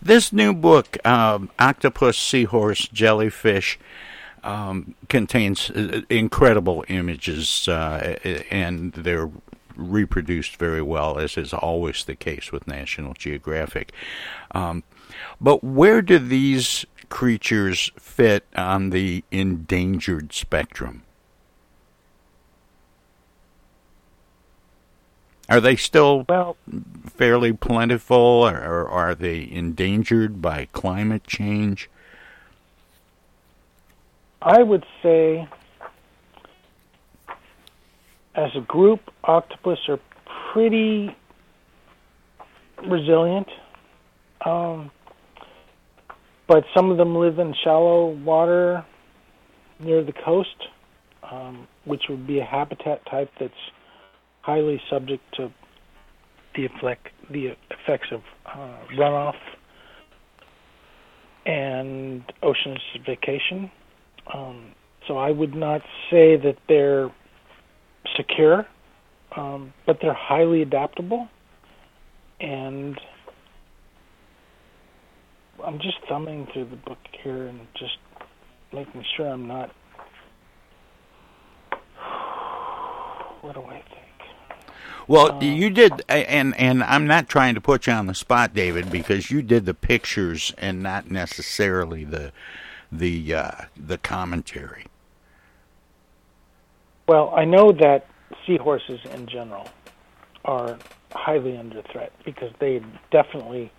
This 0.00 0.32
new 0.32 0.52
book, 0.52 0.98
um, 1.06 1.50
Octopus, 1.58 2.18
Seahorse, 2.18 2.88
Jellyfish, 2.88 3.78
um, 4.42 4.94
contains 5.08 5.70
uh, 5.70 6.02
incredible 6.10 6.84
images, 6.88 7.68
uh, 7.68 8.16
and 8.50 8.92
they're 8.92 9.30
reproduced 9.76 10.56
very 10.56 10.82
well, 10.82 11.18
as 11.18 11.36
is 11.36 11.52
always 11.52 12.04
the 12.04 12.16
case 12.16 12.52
with 12.52 12.66
National 12.66 13.14
Geographic. 13.14 13.92
Um, 14.52 14.82
but 15.40 15.62
where 15.62 16.02
do 16.02 16.18
these 16.18 16.84
creatures 17.08 17.90
fit 17.98 18.46
on 18.56 18.90
the 18.90 19.24
endangered 19.30 20.32
spectrum? 20.32 21.02
Are 25.52 25.60
they 25.60 25.76
still 25.76 26.24
well 26.30 26.56
fairly 27.04 27.52
plentiful, 27.52 28.16
or, 28.16 28.56
or 28.56 28.88
are 28.88 29.14
they 29.14 29.46
endangered 29.52 30.40
by 30.40 30.66
climate 30.72 31.24
change? 31.26 31.90
I 34.40 34.62
would 34.62 34.86
say, 35.02 35.46
as 38.34 38.50
a 38.56 38.62
group, 38.62 39.00
octopus 39.24 39.78
are 39.88 40.00
pretty 40.54 41.14
resilient. 42.86 43.48
Um, 44.46 44.90
but 46.46 46.64
some 46.74 46.90
of 46.90 46.96
them 46.96 47.14
live 47.14 47.38
in 47.38 47.54
shallow 47.62 48.06
water 48.06 48.86
near 49.80 50.02
the 50.02 50.14
coast, 50.14 50.68
um, 51.30 51.68
which 51.84 52.04
would 52.08 52.26
be 52.26 52.38
a 52.38 52.44
habitat 52.44 53.04
type 53.04 53.30
that's 53.38 53.52
highly 54.42 54.80
subject 54.90 55.22
to 55.34 55.50
the 56.54 56.66
effect 56.66 57.08
the 57.30 57.56
effects 57.70 58.08
of 58.12 58.20
uh, 58.46 58.76
runoff 58.98 59.34
and 61.46 62.22
ocean 62.42 62.76
acidification. 62.76 63.70
Um, 64.32 64.72
so 65.08 65.16
I 65.16 65.30
would 65.30 65.54
not 65.54 65.80
say 66.10 66.36
that 66.36 66.56
they're 66.68 67.10
secure, 68.16 68.66
um, 69.36 69.72
but 69.86 69.98
they're 70.00 70.14
highly 70.14 70.62
adaptable. 70.62 71.28
And 72.40 73.00
I'm 75.64 75.78
just 75.78 75.96
thumbing 76.08 76.46
through 76.52 76.70
the 76.70 76.76
book 76.76 76.98
here 77.22 77.46
and 77.46 77.60
just 77.78 77.98
making 78.72 79.04
sure 79.16 79.28
I'm 79.28 79.46
not. 79.48 79.70
What 83.42 83.54
do 83.56 83.62
I 83.62 83.72
think? 83.72 84.21
Well, 85.08 85.32
uh, 85.36 85.40
you 85.40 85.70
did, 85.70 86.02
and 86.08 86.56
and 86.56 86.82
I'm 86.82 87.06
not 87.06 87.28
trying 87.28 87.54
to 87.54 87.60
put 87.60 87.86
you 87.86 87.92
on 87.92 88.06
the 88.06 88.14
spot, 88.14 88.54
David, 88.54 88.90
because 88.90 89.30
you 89.30 89.42
did 89.42 89.66
the 89.66 89.74
pictures 89.74 90.54
and 90.58 90.82
not 90.82 91.10
necessarily 91.10 92.04
the 92.04 92.32
the 92.90 93.34
uh, 93.34 93.50
the 93.76 93.98
commentary. 93.98 94.86
Well, 97.08 97.32
I 97.34 97.44
know 97.44 97.72
that 97.72 98.06
seahorses 98.46 99.00
in 99.12 99.26
general 99.26 99.68
are 100.44 100.78
highly 101.12 101.56
under 101.56 101.82
threat 101.82 102.12
because 102.24 102.52
they 102.58 102.80
definitely 103.10 103.72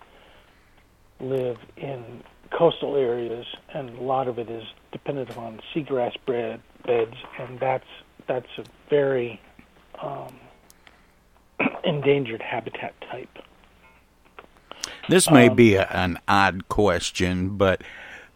live 1.20 1.58
in 1.76 2.22
coastal 2.50 2.96
areas, 2.96 3.46
and 3.72 3.90
a 3.98 4.02
lot 4.02 4.28
of 4.28 4.38
it 4.38 4.48
is 4.48 4.64
dependent 4.92 5.30
upon 5.30 5.60
seagrass 5.74 6.14
bed, 6.26 6.60
beds, 6.86 7.16
and 7.38 7.58
that's 7.58 7.86
that's 8.26 8.48
a 8.58 8.64
very 8.88 9.40
um, 10.00 10.34
endangered 11.84 12.42
habitat 12.42 12.94
type. 13.10 13.38
This 15.08 15.30
may 15.30 15.48
um, 15.48 15.56
be 15.56 15.74
a, 15.74 15.86
an 15.90 16.18
odd 16.26 16.68
question, 16.68 17.56
but 17.56 17.82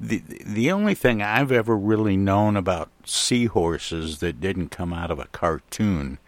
the 0.00 0.22
the 0.44 0.70
only 0.70 0.94
thing 0.94 1.22
I've 1.22 1.50
ever 1.50 1.76
really 1.76 2.16
known 2.16 2.56
about 2.56 2.90
seahorses 3.04 4.20
that 4.20 4.40
didn't 4.40 4.68
come 4.68 4.92
out 4.92 5.11
of 5.11 5.18
a 5.18 5.26
cartoon 5.26 6.18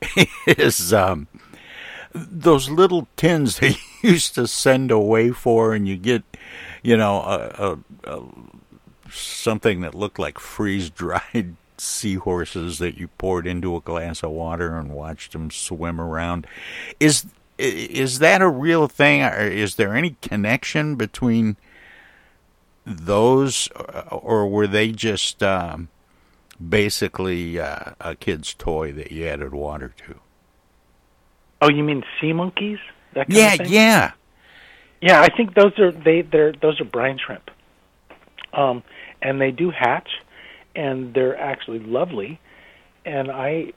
is 0.46 0.92
um, 0.92 1.28
those 2.14 2.70
little 2.70 3.08
tins 3.16 3.58
they 3.60 3.76
used 4.02 4.34
to 4.34 4.46
send 4.46 4.90
away 4.90 5.30
for, 5.30 5.74
and 5.74 5.86
you 5.86 5.96
get, 5.96 6.22
you 6.82 6.96
know, 6.96 7.20
a, 7.20 7.78
a, 8.04 8.16
a 8.16 8.22
something 9.10 9.80
that 9.82 9.94
looked 9.94 10.18
like 10.18 10.38
freeze 10.38 10.90
dried 10.90 11.56
seahorses 11.78 12.78
that 12.78 12.96
you 12.96 13.08
poured 13.08 13.46
into 13.46 13.76
a 13.76 13.80
glass 13.80 14.22
of 14.22 14.30
water 14.30 14.78
and 14.78 14.90
watched 14.90 15.32
them 15.32 15.50
swim 15.50 16.00
around. 16.00 16.46
Is 17.00 17.26
is 17.58 18.18
that 18.18 18.42
a 18.42 18.48
real 18.48 18.88
thing? 18.88 19.22
Or 19.22 19.40
is 19.40 19.76
there 19.76 19.94
any 19.94 20.16
connection 20.22 20.96
between 20.96 21.56
those, 22.84 23.68
or 24.10 24.48
were 24.48 24.66
they 24.66 24.90
just 24.92 25.42
um, 25.42 25.88
basically 26.66 27.58
uh, 27.58 27.92
a 28.00 28.14
kid's 28.14 28.54
toy 28.54 28.92
that 28.92 29.12
you 29.12 29.26
added 29.26 29.54
water 29.54 29.94
to? 30.06 30.16
Oh, 31.62 31.70
you 31.70 31.82
mean 31.82 32.02
sea 32.20 32.32
monkeys? 32.32 32.78
yeah, 33.28 33.54
yeah, 33.62 34.12
yeah. 35.00 35.20
I 35.22 35.28
think 35.34 35.54
those 35.54 35.78
are 35.78 35.92
they. 35.92 36.22
They're 36.22 36.52
those 36.52 36.80
are 36.80 36.84
brine 36.84 37.18
shrimp, 37.24 37.50
um, 38.52 38.82
and 39.22 39.40
they 39.40 39.52
do 39.52 39.70
hatch 39.70 40.08
and 40.74 41.14
they're 41.14 41.38
actually 41.38 41.80
lovely. 41.80 42.40
And 43.04 43.30
I 43.30 43.72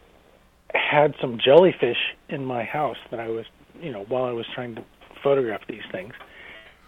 had 0.73 1.15
some 1.21 1.39
jellyfish 1.43 1.97
in 2.29 2.45
my 2.45 2.63
house 2.63 2.97
that 3.11 3.19
I 3.19 3.29
was, 3.29 3.45
you 3.81 3.91
know, 3.91 4.03
while 4.07 4.25
I 4.25 4.31
was 4.31 4.45
trying 4.53 4.75
to 4.75 4.83
photograph 5.23 5.61
these 5.67 5.81
things. 5.91 6.13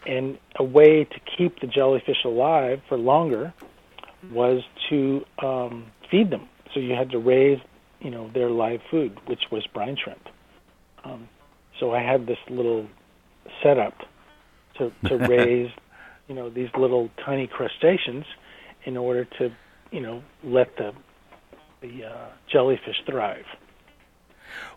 And 0.06 0.38
a 0.56 0.64
way 0.64 1.04
to 1.04 1.20
keep 1.38 1.60
the 1.60 1.68
jellyfish 1.68 2.24
alive 2.24 2.82
for 2.88 2.98
longer 2.98 3.54
was 4.32 4.64
to 4.90 5.26
um, 5.44 5.88
feed 6.10 6.30
them. 6.30 6.48
So 6.74 6.80
you 6.80 6.94
had 6.94 7.10
to 7.12 7.20
raise, 7.20 7.60
you 8.00 8.12
know, 8.12 8.30
their 8.34 8.50
live 8.50 8.82
food, 8.90 9.18
which 9.28 9.44
was 9.52 9.66
brine 9.68 9.98
shrimp. 10.02 10.28
Um, 11.04 11.28
so 11.80 11.94
I 11.94 12.02
had 12.02 12.28
this 12.28 12.38
little 12.50 12.88
setup 13.64 13.94
to 14.78 14.92
to 15.06 15.18
raise, 15.28 15.72
you 16.28 16.36
know, 16.36 16.50
these 16.50 16.70
little 16.78 17.10
tiny 17.26 17.48
crustaceans 17.48 18.26
in 18.86 18.98
order 18.98 19.26
to 19.26 19.52
you 19.92 20.00
know 20.00 20.24
let 20.44 20.76
the 20.78 20.94
the 21.82 22.06
uh, 22.06 22.28
jellyfish 22.48 23.02
thrive. 23.06 23.46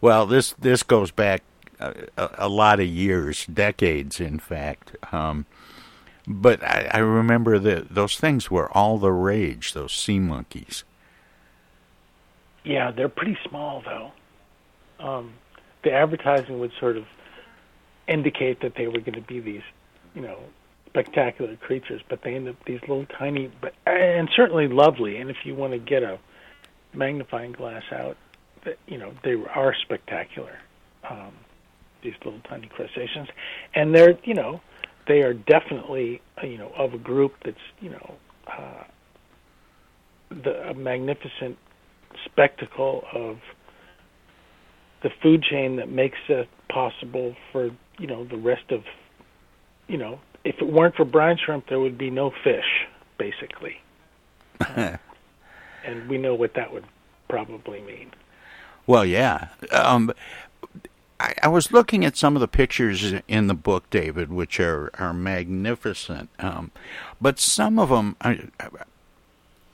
Well, 0.01 0.27
this 0.27 0.53
this 0.59 0.83
goes 0.83 1.11
back 1.11 1.42
a, 1.81 2.31
a 2.38 2.48
lot 2.48 2.81
of 2.81 2.87
years, 2.87 3.46
decades, 3.46 4.20
in 4.20 4.38
fact. 4.38 4.96
Um, 5.12 5.46
but 6.27 6.62
I, 6.62 6.90
I 6.92 6.98
remember 6.98 7.59
that 7.59 7.94
those 7.94 8.16
things 8.16 8.51
were 8.51 8.70
all 8.77 8.98
the 8.98 9.12
rage. 9.12 9.72
Those 9.72 9.92
sea 9.92 10.18
monkeys. 10.18 10.85
Yeah, 12.64 12.92
they're 12.92 13.09
pretty 13.09 13.38
small 13.48 13.83
though. 13.85 14.12
Um, 15.05 15.33
the 15.83 15.92
advertising 15.92 16.61
would 16.61 16.72
sort 16.79 16.96
of 16.96 17.07
indicate 18.07 18.61
that 18.61 18.77
they 18.77 18.87
were 18.87 19.01
going 19.01 19.14
to 19.14 19.20
be 19.20 19.40
these, 19.40 19.62
you 20.14 20.22
know, 20.22 20.38
spectacular 20.92 21.57
creatures, 21.57 22.02
but 22.09 22.20
they 22.22 22.35
end 22.35 22.48
up 22.48 22.57
these 22.66 22.81
little 22.83 23.07
tiny, 23.18 23.50
but 23.61 23.72
and 23.87 24.28
certainly 24.37 24.68
lovely. 24.68 25.16
And 25.16 25.31
if 25.31 25.38
you 25.44 25.55
want 25.55 25.72
to 25.72 25.78
get 25.78 26.02
a 26.02 26.18
magnifying 26.94 27.52
glass 27.52 27.83
out, 27.92 28.16
you 28.87 28.98
know 28.98 29.12
they 29.24 29.35
are 29.55 29.74
spectacular. 29.83 30.59
Um, 31.09 31.33
these 32.02 32.14
little 32.24 32.40
tiny 32.48 32.68
crustaceans, 32.68 33.28
and 33.74 33.94
they're 33.94 34.18
you 34.24 34.35
know 34.35 34.61
they 35.09 35.22
are 35.22 35.35
definitely 35.35 36.20
uh, 36.42 36.46
you 36.46 36.59
know 36.59 36.72
of 36.76 36.94
a 36.94 36.98
group 36.98 37.33
that's 37.44 37.57
you 37.81 37.90
know 37.90 38.14
uh, 38.46 38.85
the 40.31 40.68
a 40.68 40.74
magnificent 40.74 41.57
spectacle 42.24 43.05
of 43.14 43.38
the 45.02 45.11
food 45.22 45.42
chain 45.42 45.76
that 45.76 45.90
makes 45.90 46.18
it 46.28 46.48
possible 46.68 47.35
for 47.50 47.70
you 47.98 48.07
know 48.07 48.24
the 48.24 48.37
rest 48.37 48.70
of 48.70 48.83
you 49.88 49.96
know 49.96 50.20
if 50.44 50.61
it 50.61 50.66
weren't 50.66 50.94
for 50.94 51.05
brine 51.05 51.38
shrimp, 51.38 51.68
there 51.68 51.81
would 51.81 51.98
be 51.98 52.11
no 52.11 52.33
fish, 52.44 52.87
basically. 53.18 53.81
And 55.85 56.09
we 56.09 56.16
know 56.16 56.35
what 56.35 56.55
that 56.55 56.72
would 56.72 56.85
probably 57.28 57.81
mean. 57.81 58.12
Well, 58.87 59.05
yeah. 59.05 59.48
Um, 59.70 60.12
I, 61.18 61.35
I, 61.42 61.48
was 61.48 61.72
looking 61.72 62.05
at 62.05 62.16
some 62.16 62.37
of 62.37 62.40
the 62.40 62.48
pictures 62.48 63.14
in 63.26 63.46
the 63.46 63.55
book, 63.55 63.88
David, 63.90 64.33
which 64.33 64.61
are 64.61 64.90
are 64.94 65.12
magnificent. 65.12 66.31
Um, 66.38 66.70
but 67.20 67.38
some 67.38 67.78
of 67.78 67.88
them 67.88 68.16
are, 68.20 68.37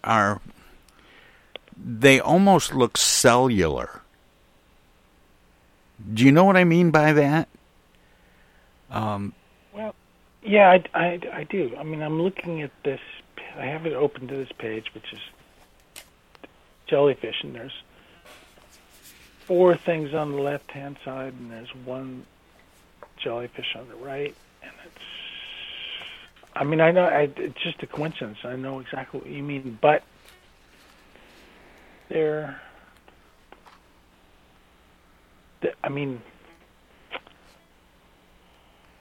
are 0.04 0.40
they 1.76 2.20
almost 2.20 2.74
look 2.74 2.96
cellular. 2.96 4.02
Do 6.12 6.24
you 6.24 6.32
know 6.32 6.44
what 6.44 6.56
I 6.56 6.64
mean 6.64 6.90
by 6.90 7.12
that? 7.12 7.48
Um, 8.90 9.34
yeah, 10.48 10.70
I, 10.70 10.82
I, 10.94 11.20
I 11.32 11.44
do. 11.44 11.76
I 11.78 11.82
mean, 11.82 12.02
I'm 12.02 12.22
looking 12.22 12.62
at 12.62 12.70
this. 12.82 13.00
I 13.56 13.66
have 13.66 13.84
it 13.84 13.92
open 13.92 14.28
to 14.28 14.34
this 14.34 14.50
page, 14.56 14.86
which 14.94 15.12
is 15.12 15.20
jellyfish, 16.86 17.42
and 17.42 17.54
there's 17.54 17.82
four 19.40 19.76
things 19.76 20.14
on 20.14 20.32
the 20.32 20.40
left 20.40 20.70
hand 20.70 20.96
side, 21.04 21.34
and 21.34 21.50
there's 21.50 21.74
one 21.84 22.24
jellyfish 23.18 23.76
on 23.76 23.88
the 23.88 23.96
right, 23.96 24.34
and 24.62 24.72
it's. 24.86 25.04
I 26.56 26.64
mean, 26.64 26.80
I 26.80 26.92
know 26.92 27.04
I, 27.04 27.30
it's 27.36 27.60
just 27.60 27.82
a 27.82 27.86
coincidence. 27.86 28.38
I 28.42 28.56
know 28.56 28.80
exactly 28.80 29.20
what 29.20 29.28
you 29.28 29.42
mean, 29.42 29.78
but 29.82 30.02
they're. 32.08 32.58
I 35.84 35.88
mean, 35.90 36.22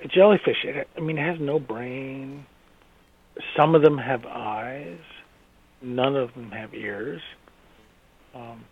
a 0.04 0.08
jellyfish. 0.08 0.64
It, 0.64 0.88
I 0.96 1.00
mean, 1.00 1.18
it 1.18 1.26
has 1.26 1.40
no 1.40 1.60
brain. 1.60 2.46
Some 3.56 3.76
of 3.76 3.82
them 3.82 3.98
have 3.98 4.26
eyes. 4.26 5.00
None 5.82 6.16
of 6.16 6.34
them 6.34 6.52
have 6.52 6.74
ears. 6.74 7.22
Um, 8.34 8.66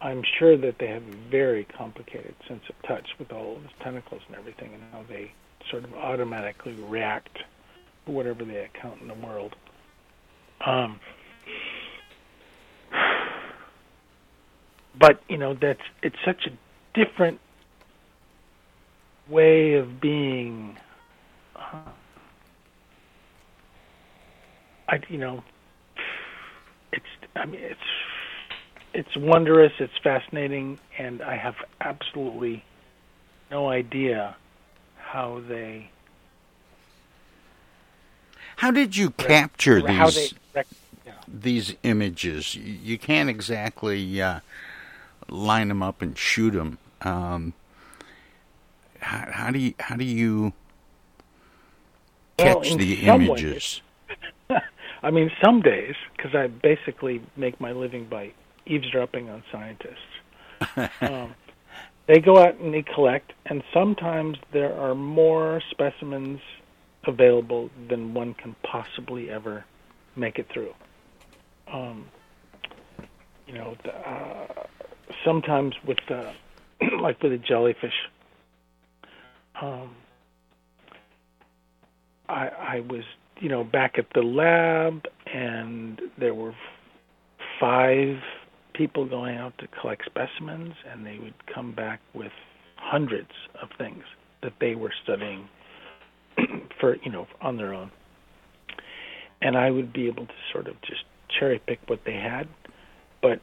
I'm 0.00 0.22
sure 0.38 0.56
that 0.58 0.76
they 0.78 0.88
have 0.88 1.02
a 1.02 1.30
very 1.30 1.64
complicated 1.64 2.34
sense 2.46 2.62
of 2.68 2.74
touch 2.86 3.08
with 3.18 3.32
all 3.32 3.56
of 3.56 3.64
its 3.64 3.72
tentacles 3.82 4.20
and 4.28 4.36
everything, 4.36 4.74
and 4.74 4.82
how 4.92 5.02
they 5.08 5.32
sort 5.70 5.84
of 5.84 5.94
automatically 5.94 6.74
react 6.74 7.38
to 8.04 8.12
whatever 8.12 8.44
they 8.44 8.58
account 8.58 9.00
in 9.00 9.08
the 9.08 9.14
world. 9.14 9.56
Um, 10.64 11.00
but 15.00 15.20
you 15.28 15.38
know 15.38 15.54
that's 15.54 15.80
it's 16.02 16.16
such 16.24 16.46
a 16.46 16.50
different 16.98 17.40
way 19.28 19.74
of 19.74 20.00
being. 20.00 20.76
Uh, 21.54 21.78
I 24.88 25.00
you 25.08 25.18
know, 25.18 25.42
it's 26.92 27.04
I 27.34 27.46
mean 27.46 27.60
it's 27.60 27.80
it's 28.94 29.16
wondrous, 29.16 29.72
it's 29.78 29.96
fascinating, 30.02 30.78
and 30.98 31.20
I 31.20 31.36
have 31.36 31.56
absolutely 31.80 32.64
no 33.50 33.68
idea 33.68 34.36
how 34.96 35.42
they. 35.46 35.90
How 38.56 38.70
did 38.70 38.96
you 38.96 39.10
capture 39.10 39.82
these 39.82 40.34
they, 40.54 40.62
yeah. 41.04 41.12
these 41.28 41.74
images? 41.82 42.54
You 42.54 42.96
can't 42.96 43.28
exactly 43.28 44.22
uh, 44.22 44.40
line 45.28 45.68
them 45.68 45.82
up 45.82 46.00
and 46.00 46.16
shoot 46.16 46.52
them. 46.52 46.78
Um, 47.02 47.52
how, 49.06 49.30
how, 49.30 49.50
do 49.52 49.58
you 49.60 49.74
how 49.78 49.94
do 49.94 50.04
you 50.04 50.52
catch 52.36 52.68
well, 52.70 52.78
the 52.78 53.08
Ways, 53.08 53.30
images? 53.30 53.82
I 55.02 55.10
mean, 55.10 55.30
some 55.42 55.62
days 55.62 55.94
because 56.16 56.34
I 56.34 56.48
basically 56.48 57.22
make 57.36 57.60
my 57.60 57.70
living 57.70 58.08
by 58.08 58.32
eavesdropping 58.66 59.30
on 59.30 59.44
scientists. 59.52 60.90
um, 61.00 61.34
they 62.08 62.18
go 62.18 62.38
out 62.38 62.58
and 62.58 62.74
they 62.74 62.82
collect, 62.82 63.32
and 63.46 63.62
sometimes 63.72 64.38
there 64.52 64.74
are 64.74 64.94
more 64.94 65.62
specimens 65.70 66.40
available 67.06 67.70
than 67.88 68.12
one 68.12 68.34
can 68.34 68.56
possibly 68.64 69.30
ever 69.30 69.64
make 70.16 70.40
it 70.40 70.48
through. 70.52 70.74
Um, 71.72 72.06
you 73.46 73.54
know, 73.54 73.76
the, 73.84 73.94
uh, 73.94 74.66
sometimes 75.24 75.74
with 75.86 75.98
the, 76.08 76.32
like 77.00 77.22
with 77.22 77.32
a 77.32 77.38
jellyfish, 77.38 77.94
um, 79.60 79.94
I, 82.28 82.48
I 82.48 82.80
was, 82.80 83.04
you 83.40 83.48
know, 83.48 83.64
back 83.64 83.98
at 83.98 84.06
the 84.14 84.22
lab, 84.22 85.04
and 85.32 86.00
there 86.18 86.34
were 86.34 86.54
five 87.60 88.16
people 88.74 89.06
going 89.06 89.36
out 89.36 89.56
to 89.58 89.66
collect 89.80 90.02
specimens, 90.06 90.74
and 90.90 91.06
they 91.06 91.18
would 91.18 91.34
come 91.52 91.74
back 91.74 92.00
with 92.14 92.32
hundreds 92.76 93.30
of 93.62 93.68
things 93.78 94.02
that 94.42 94.52
they 94.60 94.74
were 94.74 94.92
studying 95.02 95.48
for, 96.80 96.96
you 97.02 97.10
know, 97.10 97.26
on 97.40 97.56
their 97.56 97.72
own. 97.72 97.90
And 99.40 99.56
I 99.56 99.70
would 99.70 99.92
be 99.92 100.06
able 100.06 100.26
to 100.26 100.34
sort 100.52 100.66
of 100.68 100.80
just 100.82 101.04
cherry 101.38 101.60
pick 101.66 101.80
what 101.86 102.00
they 102.04 102.14
had, 102.14 102.48
but 103.22 103.40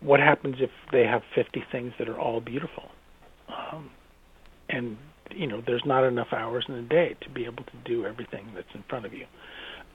what 0.00 0.20
happens 0.20 0.56
if 0.58 0.70
they 0.90 1.04
have 1.04 1.22
50 1.34 1.62
things 1.70 1.92
that 1.98 2.08
are 2.08 2.18
all 2.18 2.40
beautiful? 2.40 2.90
Um, 3.48 3.90
and 4.72 4.96
you 5.34 5.46
know, 5.46 5.62
there's 5.66 5.84
not 5.84 6.04
enough 6.04 6.32
hours 6.32 6.64
in 6.68 6.74
a 6.74 6.82
day 6.82 7.16
to 7.20 7.30
be 7.30 7.44
able 7.44 7.64
to 7.64 7.76
do 7.84 8.04
everything 8.04 8.46
that's 8.54 8.74
in 8.74 8.82
front 8.88 9.06
of 9.06 9.14
you. 9.14 9.26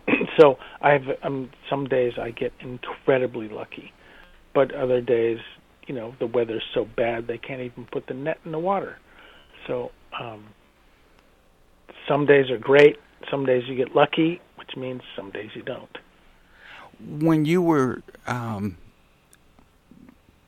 so 0.40 0.58
I've 0.82 1.06
um, 1.24 1.50
some 1.70 1.88
days 1.88 2.14
I 2.18 2.32
get 2.32 2.54
incredibly 2.60 3.50
lucky, 3.50 3.94
but 4.54 4.74
other 4.74 5.02
days, 5.02 5.40
you 5.86 5.94
know, 5.94 6.16
the 6.20 6.28
weather's 6.28 6.64
so 6.74 6.86
bad 6.86 7.28
they 7.28 7.38
can't 7.38 7.62
even 7.62 7.86
put 7.86 8.08
the 8.08 8.14
net 8.14 8.40
in 8.46 8.52
the 8.52 8.60
water. 8.60 8.98
So 9.66 9.92
um, 10.20 10.46
some 12.08 12.26
days 12.26 12.50
are 12.50 12.58
great. 12.58 12.98
Some 13.30 13.46
days 13.46 13.64
you 13.68 13.76
get 13.76 13.96
lucky, 13.96 14.42
which 14.56 14.76
means 14.78 15.02
some 15.16 15.32
days 15.32 15.52
you 15.54 15.62
don't. 15.62 15.98
When 17.00 17.46
you 17.46 17.62
were 17.62 18.02
um, 18.26 18.78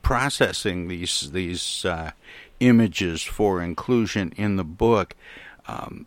processing 0.02 0.88
these 0.88 1.30
these 1.32 1.84
uh, 1.84 2.12
images 2.60 3.22
for 3.22 3.62
inclusion 3.62 4.32
in 4.36 4.56
the 4.56 4.64
book, 4.64 5.16
um, 5.66 6.06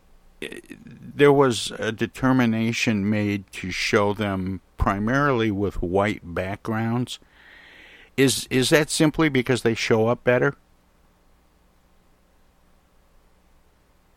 there 0.79 1.33
was 1.33 1.71
a 1.79 1.91
determination 1.91 3.09
made 3.09 3.51
to 3.53 3.71
show 3.71 4.13
them 4.13 4.61
primarily 4.77 5.51
with 5.51 5.81
white 5.81 6.21
backgrounds. 6.23 7.19
Is 8.15 8.47
is 8.49 8.69
that 8.69 8.89
simply 8.89 9.29
because 9.29 9.63
they 9.63 9.73
show 9.73 10.07
up 10.07 10.23
better? 10.23 10.55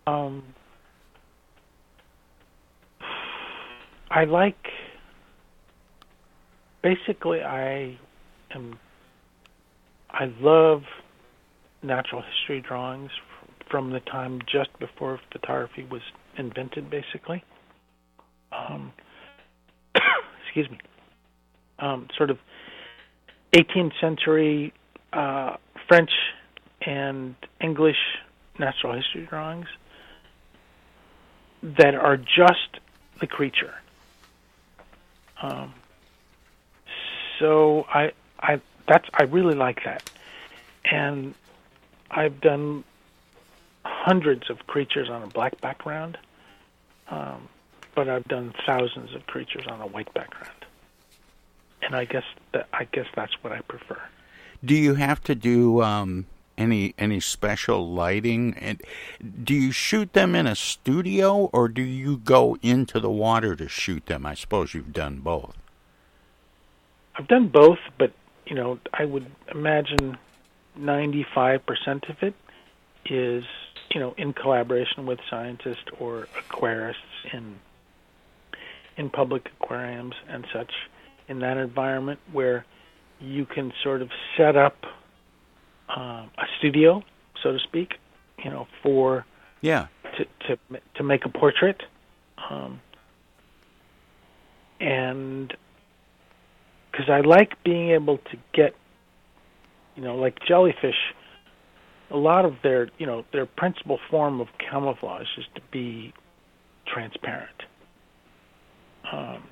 Um, 0.07 0.43
I 4.11 4.25
like. 4.25 4.71
Basically, 6.83 7.43
I 7.43 7.99
am. 8.51 8.79
I 10.11 10.27
love 10.41 10.85
natural 11.87 12.23
history 12.23 12.61
drawings 12.61 13.11
from 13.71 13.91
the 13.91 14.01
time 14.01 14.41
just 14.47 14.77
before 14.79 15.21
photography 15.33 15.85
was 15.91 16.03
invented, 16.37 16.91
basically. 16.91 17.45
Um, 18.53 18.93
excuse 20.45 20.71
me. 20.71 20.79
Um, 21.79 22.09
sort 22.17 22.31
of 22.31 22.39
18th 23.53 23.93
century 24.01 24.73
uh, 25.13 25.57
French 25.89 26.11
and 26.83 27.35
English 27.61 27.97
natural 28.59 28.95
history 28.95 29.27
drawings 29.27 29.67
that 31.63 31.95
are 31.95 32.17
just 32.17 32.81
the 33.21 33.27
creature. 33.27 33.75
Um, 35.43 35.75
so 37.39 37.87
I, 37.89 38.13
I, 38.41 38.61
that's 38.89 39.09
I 39.15 39.25
really 39.25 39.55
like 39.55 39.85
that, 39.85 40.09
and 40.85 41.35
I've 42.11 42.41
done 42.41 42.85
hundreds 43.85 44.51
of 44.51 44.67
creatures 44.67 45.09
on 45.09 45.23
a 45.23 45.27
black 45.27 45.61
background, 45.61 46.19
um, 47.09 47.49
but 47.95 48.09
I've 48.09 48.25
done 48.25 48.55
thousands 48.67 49.15
of 49.15 49.27
creatures 49.27 49.65
on 49.69 49.81
a 49.81 49.87
white 49.87 50.13
background. 50.15 50.65
And 51.83 51.95
I 51.95 52.05
guess 52.05 52.25
that 52.53 52.69
I 52.73 52.85
guess 52.85 53.07
that's 53.15 53.33
what 53.43 53.53
I 53.53 53.61
prefer. 53.61 54.01
Do 54.65 54.75
you 54.75 54.95
have 54.95 55.23
to 55.25 55.35
do 55.35 55.83
um, 55.83 56.27
any 56.59 56.95
any 56.99 57.21
special 57.21 57.93
lighting? 57.93 58.55
And 58.55 58.83
do 59.45 59.55
you 59.55 59.73
shoot 59.73 60.13
them 60.13 60.35
in 60.35 60.47
a 60.47 60.57
studio, 60.57 61.51
or 61.53 61.69
do 61.69 61.83
you 61.83 62.17
go 62.17 62.57
into 62.63 62.99
the 62.99 63.11
water 63.11 63.55
to 63.57 63.69
shoot 63.69 64.07
them? 64.07 64.27
I 64.27 64.35
suppose 64.35 64.75
you've 64.75 64.93
done 64.93 65.21
both. 65.21 65.57
I've 67.15 67.29
done 67.29 67.49
both, 67.49 67.79
but 67.99 68.13
you 68.47 68.55
know, 68.55 68.79
I 68.93 69.05
would 69.05 69.31
imagine 69.53 70.19
ninety-five 70.77 71.65
percent 71.67 72.05
of 72.09 72.17
it 72.23 72.35
is 73.05 73.45
you 73.93 74.01
know 74.01 74.15
in 74.19 74.33
collaboration 74.33 75.07
with 75.07 75.19
scientists 75.31 75.85
or 75.99 76.29
aquarists 76.39 76.95
in 77.33 77.57
in 78.97 79.11
public 79.11 79.51
aquariums 79.61 80.15
and 80.29 80.47
such 80.53 80.73
in 81.29 81.41
that 81.41 81.57
environment 81.57 82.21
where 82.33 82.65
you 83.21 83.47
can 83.47 83.73
sort 83.83 84.03
of 84.03 84.11
set 84.37 84.57
up 84.57 84.77
um, 85.89 86.31
a 86.39 86.47
studio, 86.59 87.03
so 87.43 87.53
to 87.53 87.59
speak, 87.59 87.95
you 88.43 88.51
know, 88.51 88.67
for 88.83 89.25
yeah. 89.61 89.87
to 90.17 90.25
to 90.47 90.59
to 90.97 91.03
make 91.03 91.25
a 91.25 91.29
portrait, 91.29 91.83
um, 92.51 92.81
and 94.81 95.55
because 96.91 97.09
I 97.09 97.21
like 97.21 97.63
being 97.63 97.91
able 97.91 98.19
to 98.19 98.37
get, 98.53 98.75
you 99.97 100.03
know, 100.03 100.17
like 100.17 100.39
jellyfish 100.47 100.95
a 102.11 102.17
lot 102.17 102.45
of 102.45 102.55
their 102.63 102.89
you 102.99 103.07
know 103.07 103.25
their 103.33 103.47
principal 103.47 103.99
form 104.11 104.41
of 104.41 104.49
camouflage 104.59 105.27
is 105.39 105.45
to 105.55 105.61
be 105.73 106.13
transparent. 106.87 107.63
Um, 109.13 109.43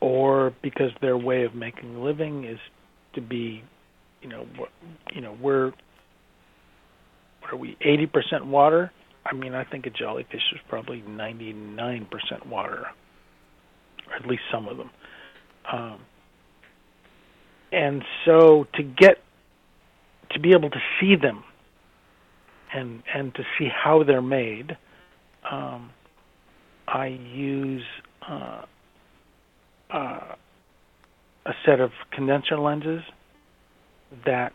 or 0.00 0.52
because 0.62 0.90
their 1.00 1.16
way 1.16 1.44
of 1.44 1.54
making 1.54 1.96
a 1.96 2.00
living 2.00 2.44
is 2.44 2.58
to 3.14 3.20
be 3.20 3.62
you 4.20 4.28
know 4.28 4.46
you 5.12 5.20
know 5.20 5.36
we're 5.40 5.72
what 7.40 7.52
are 7.52 7.56
we 7.56 7.76
80% 7.84 8.46
water? 8.46 8.92
I 9.24 9.34
mean 9.34 9.54
i 9.54 9.64
think 9.64 9.86
a 9.86 9.90
jellyfish 9.90 10.42
is 10.52 10.60
probably 10.68 11.02
99% 11.02 12.46
water 12.46 12.86
or 14.08 14.14
at 14.16 14.26
least 14.26 14.42
some 14.50 14.66
of 14.66 14.76
them. 14.76 14.90
Um, 15.70 16.00
and 17.72 18.04
so 18.24 18.66
to 18.74 18.82
get 18.82 19.18
to 20.30 20.40
be 20.40 20.50
able 20.50 20.70
to 20.70 20.80
see 21.00 21.16
them 21.16 21.44
and 22.72 23.02
and 23.14 23.34
to 23.34 23.42
see 23.58 23.68
how 23.68 24.02
they're 24.02 24.22
made, 24.22 24.76
um, 25.50 25.90
I 26.86 27.06
use 27.06 27.84
uh, 28.28 28.62
uh, 29.90 30.34
a 31.46 31.52
set 31.66 31.80
of 31.80 31.90
condenser 32.12 32.58
lenses 32.58 33.02
that 34.24 34.54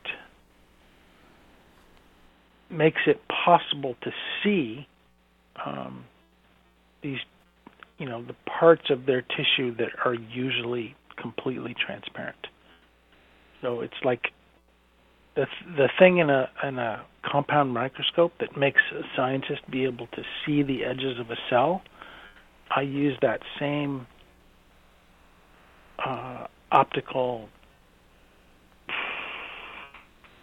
makes 2.70 3.02
it 3.08 3.22
possible 3.28 3.96
to 4.04 4.12
see 4.44 4.88
um, 5.66 6.06
these, 7.02 7.20
you 7.98 8.06
know, 8.08 8.24
the 8.24 8.36
parts 8.60 8.90
of 8.90 9.06
their 9.06 9.22
tissue 9.22 9.76
that 9.78 9.90
are 10.06 10.14
usually 10.14 10.96
completely 11.20 11.74
transparent. 11.74 12.48
So 13.62 13.82
it's 13.82 13.94
like 14.04 14.32
the 15.36 15.48
the 15.76 15.90
thing 16.00 16.18
in 16.18 16.30
a 16.30 16.50
in 16.64 16.80
a 16.80 17.06
compound 17.24 17.74
microscope 17.74 18.34
that 18.40 18.58
makes 18.58 18.82
a 18.94 19.02
scientist 19.16 19.62
be 19.70 19.86
able 19.86 20.08
to 20.08 20.24
see 20.46 20.64
the 20.64 20.84
edges 20.84 21.20
of 21.20 21.30
a 21.30 21.38
cell. 21.50 21.82
I 22.76 22.82
use 22.82 23.18
that 23.22 23.42
same 23.60 24.08
uh, 26.04 26.48
optical, 26.72 27.50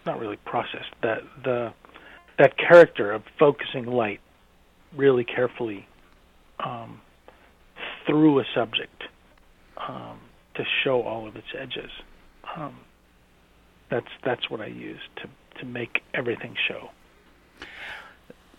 not 0.05 0.19
really 0.19 0.37
process 0.37 0.85
that 1.01 1.19
the 1.43 1.73
that 2.37 2.57
character 2.57 3.11
of 3.11 3.23
focusing 3.39 3.85
light 3.85 4.19
really 4.95 5.23
carefully 5.23 5.87
um, 6.59 7.01
through 8.05 8.39
a 8.39 8.43
subject 8.53 9.03
um, 9.87 10.19
to 10.55 10.63
show 10.83 11.01
all 11.01 11.27
of 11.27 11.35
its 11.35 11.47
edges. 11.57 11.91
Um, 12.55 12.75
that's 13.89 14.07
that's 14.23 14.49
what 14.49 14.61
I 14.61 14.67
use 14.67 15.01
to 15.17 15.29
to 15.59 15.65
make 15.65 16.03
everything 16.13 16.55
show. 16.67 16.89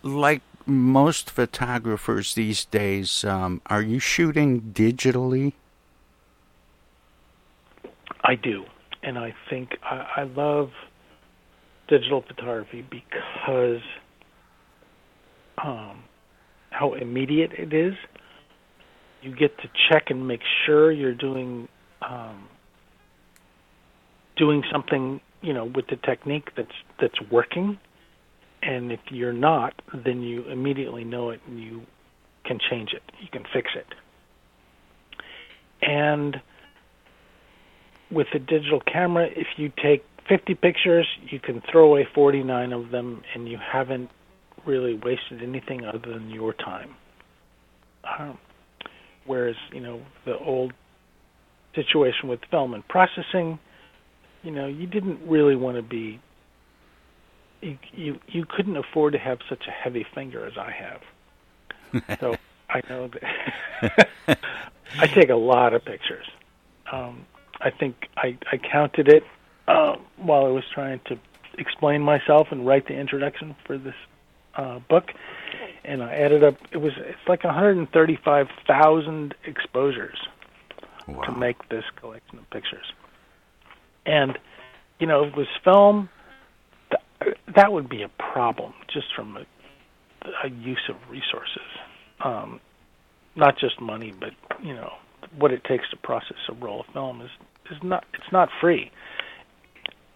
Like 0.03 0.41
most 0.65 1.29
photographers 1.29 2.35
these 2.35 2.65
days, 2.65 3.23
um, 3.23 3.61
are 3.67 3.81
you 3.81 3.99
shooting 3.99 4.73
digitally? 4.73 5.53
I 8.23 8.35
do, 8.35 8.65
and 9.03 9.17
I 9.17 9.33
think 9.49 9.77
I, 9.83 10.07
I 10.17 10.23
love 10.23 10.71
digital 11.87 12.21
photography 12.21 12.85
because 12.89 13.81
um, 15.57 16.03
how 16.69 16.93
immediate 16.93 17.53
it 17.53 17.73
is. 17.73 17.95
You 19.21 19.35
get 19.35 19.57
to 19.59 19.69
check 19.89 20.09
and 20.09 20.27
make 20.27 20.41
sure 20.65 20.91
you're 20.91 21.13
doing 21.13 21.67
um, 22.01 22.46
doing 24.37 24.63
something, 24.71 25.19
you 25.41 25.53
know, 25.53 25.65
with 25.65 25.87
the 25.87 25.95
technique 25.97 26.49
that's 26.55 26.69
that's 26.99 27.19
working. 27.31 27.79
And 28.61 28.91
if 28.91 28.99
you're 29.09 29.33
not, 29.33 29.81
then 29.93 30.21
you 30.21 30.43
immediately 30.45 31.03
know 31.03 31.29
it 31.29 31.41
and 31.47 31.61
you 31.61 31.83
can 32.43 32.59
change 32.69 32.93
it. 32.93 33.03
You 33.21 33.27
can 33.31 33.43
fix 33.53 33.71
it. 33.75 33.85
And 35.81 36.41
with 38.09 38.27
a 38.33 38.39
digital 38.39 38.79
camera, 38.79 39.27
if 39.27 39.47
you 39.57 39.71
take 39.81 40.03
50 40.27 40.55
pictures, 40.55 41.07
you 41.29 41.39
can 41.39 41.61
throw 41.71 41.85
away 41.85 42.07
49 42.13 42.73
of 42.73 42.89
them 42.89 43.21
and 43.33 43.47
you 43.47 43.57
haven't 43.57 44.09
really 44.65 44.95
wasted 44.95 45.41
anything 45.41 45.85
other 45.85 46.13
than 46.13 46.29
your 46.29 46.53
time. 46.53 46.95
Um, 48.19 48.37
whereas, 49.25 49.55
you 49.71 49.79
know, 49.79 50.01
the 50.25 50.37
old 50.37 50.73
situation 51.75 52.27
with 52.27 52.39
film 52.49 52.73
and 52.73 52.85
processing, 52.87 53.59
you 54.47 54.53
know, 54.53 54.65
you 54.65 54.87
didn't 54.87 55.19
really 55.27 55.57
want 55.57 55.75
to 55.75 55.83
be 55.83 56.21
you 57.61 57.77
you, 57.91 58.17
you 58.29 58.45
couldn't 58.45 58.77
afford 58.77 59.11
to 59.11 59.19
have 59.19 59.39
such 59.49 59.67
a 59.67 59.71
heavy 59.71 60.05
finger 60.15 60.45
as 60.45 60.57
I 60.57 60.71
have. 60.71 61.01
so 62.21 62.37
I 62.69 62.81
know 62.89 63.09
that 63.09 64.07
I 64.99 65.07
take 65.07 65.29
a 65.29 65.35
lot 65.35 65.73
of 65.73 65.83
pictures. 65.83 66.25
Um, 66.89 67.25
I 67.59 67.71
think 67.71 68.07
I, 68.15 68.37
I 68.49 68.57
counted 68.57 69.09
it 69.09 69.25
uh, 69.67 69.97
while 70.15 70.45
I 70.45 70.49
was 70.49 70.63
trying 70.73 71.01
to 71.07 71.19
explain 71.57 72.01
myself 72.01 72.47
and 72.49 72.65
write 72.65 72.87
the 72.87 72.93
introduction 72.93 73.53
for 73.65 73.77
this 73.77 73.95
uh, 74.55 74.79
book, 74.79 75.11
and 75.83 76.01
I 76.01 76.13
added 76.13 76.45
up. 76.45 76.55
It 76.71 76.77
was 76.77 76.93
it's 76.95 77.27
like 77.27 77.43
135,000 77.43 79.35
exposures 79.43 80.19
wow. 81.05 81.21
to 81.23 81.33
make 81.33 81.67
this 81.67 81.83
collection 81.99 82.39
of 82.39 82.49
pictures. 82.49 82.85
And 84.07 84.39
you 84.99 85.05
know, 85.05 85.25
if 85.25 85.33
it 85.33 85.37
was 85.37 85.47
film, 85.63 86.09
th- 86.89 87.37
that 87.55 87.71
would 87.71 87.87
be 87.87 88.01
a 88.01 88.09
problem 88.09 88.73
just 88.91 89.07
from 89.15 89.37
a, 89.37 89.45
a 90.43 90.49
use 90.49 90.89
of 90.89 90.95
resources, 91.09 91.67
um, 92.23 92.59
not 93.35 93.59
just 93.59 93.79
money, 93.79 94.13
but 94.19 94.31
you 94.63 94.73
know 94.73 94.93
what 95.37 95.51
it 95.51 95.63
takes 95.65 95.89
to 95.89 95.97
process 95.97 96.37
a 96.49 96.53
roll 96.53 96.81
of 96.81 96.87
film 96.93 97.21
is 97.21 97.29
is 97.69 97.77
not 97.83 98.05
it's 98.13 98.31
not 98.31 98.49
free, 98.59 98.89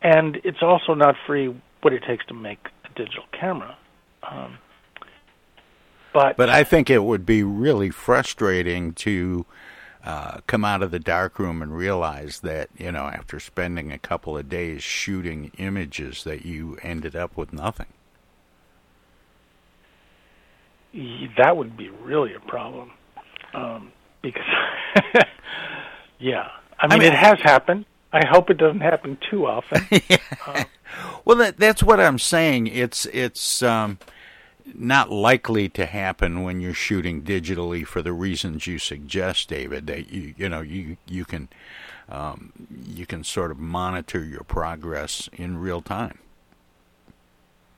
and 0.01 0.37
it's 0.43 0.63
also 0.63 0.93
not 0.93 1.15
free 1.27 1.53
what 1.81 1.93
it 1.93 2.03
takes 2.07 2.25
to 2.27 2.33
make 2.33 2.67
a 2.85 2.89
digital 2.97 3.25
camera. 3.37 3.77
Um, 4.23 4.57
but 6.13 6.37
but 6.37 6.49
I 6.49 6.63
think 6.63 6.89
it 6.89 7.03
would 7.03 7.25
be 7.25 7.43
really 7.43 7.89
frustrating 7.89 8.93
to 8.93 9.45
uh, 10.03 10.39
come 10.47 10.65
out 10.65 10.81
of 10.81 10.91
the 10.91 10.99
darkroom 10.99 11.61
and 11.61 11.75
realize 11.75 12.39
that 12.39 12.69
you 12.77 12.91
know 12.91 13.05
after 13.05 13.39
spending 13.39 13.91
a 13.91 13.99
couple 13.99 14.37
of 14.37 14.49
days 14.49 14.81
shooting 14.81 15.51
images 15.57 16.23
that 16.23 16.45
you 16.45 16.77
ended 16.81 17.15
up 17.15 17.37
with 17.37 17.53
nothing. 17.53 17.87
That 21.37 21.55
would 21.55 21.77
be 21.77 21.89
really 21.89 22.33
a 22.33 22.39
problem, 22.39 22.91
um, 23.53 23.91
because 24.21 24.43
yeah, 26.19 26.49
I 26.79 26.87
mean, 26.87 26.91
I 26.91 26.97
mean, 26.97 27.13
it 27.13 27.13
has 27.13 27.39
happened. 27.41 27.85
I 28.11 28.25
hope 28.25 28.49
it 28.49 28.57
doesn't 28.57 28.81
happen 28.81 29.17
too 29.29 29.45
often. 29.45 29.87
yeah. 30.09 30.17
uh, 30.45 30.63
well, 31.23 31.37
that, 31.37 31.57
that's 31.57 31.81
what 31.81 31.99
I'm 31.99 32.19
saying. 32.19 32.67
It's 32.67 33.05
it's. 33.07 33.63
Um, 33.63 33.99
not 34.73 35.11
likely 35.11 35.69
to 35.69 35.85
happen 35.85 36.43
when 36.43 36.61
you're 36.61 36.73
shooting 36.73 37.23
digitally 37.23 37.85
for 37.85 38.01
the 38.01 38.13
reasons 38.13 38.67
you 38.67 38.79
suggest, 38.79 39.49
David. 39.49 39.87
That 39.87 40.11
you 40.11 40.33
you 40.37 40.49
know 40.49 40.61
you 40.61 40.97
you 41.07 41.25
can 41.25 41.49
um, 42.09 42.51
you 42.85 43.05
can 43.05 43.23
sort 43.23 43.51
of 43.51 43.59
monitor 43.59 44.23
your 44.23 44.43
progress 44.43 45.29
in 45.33 45.57
real 45.57 45.81
time. 45.81 46.19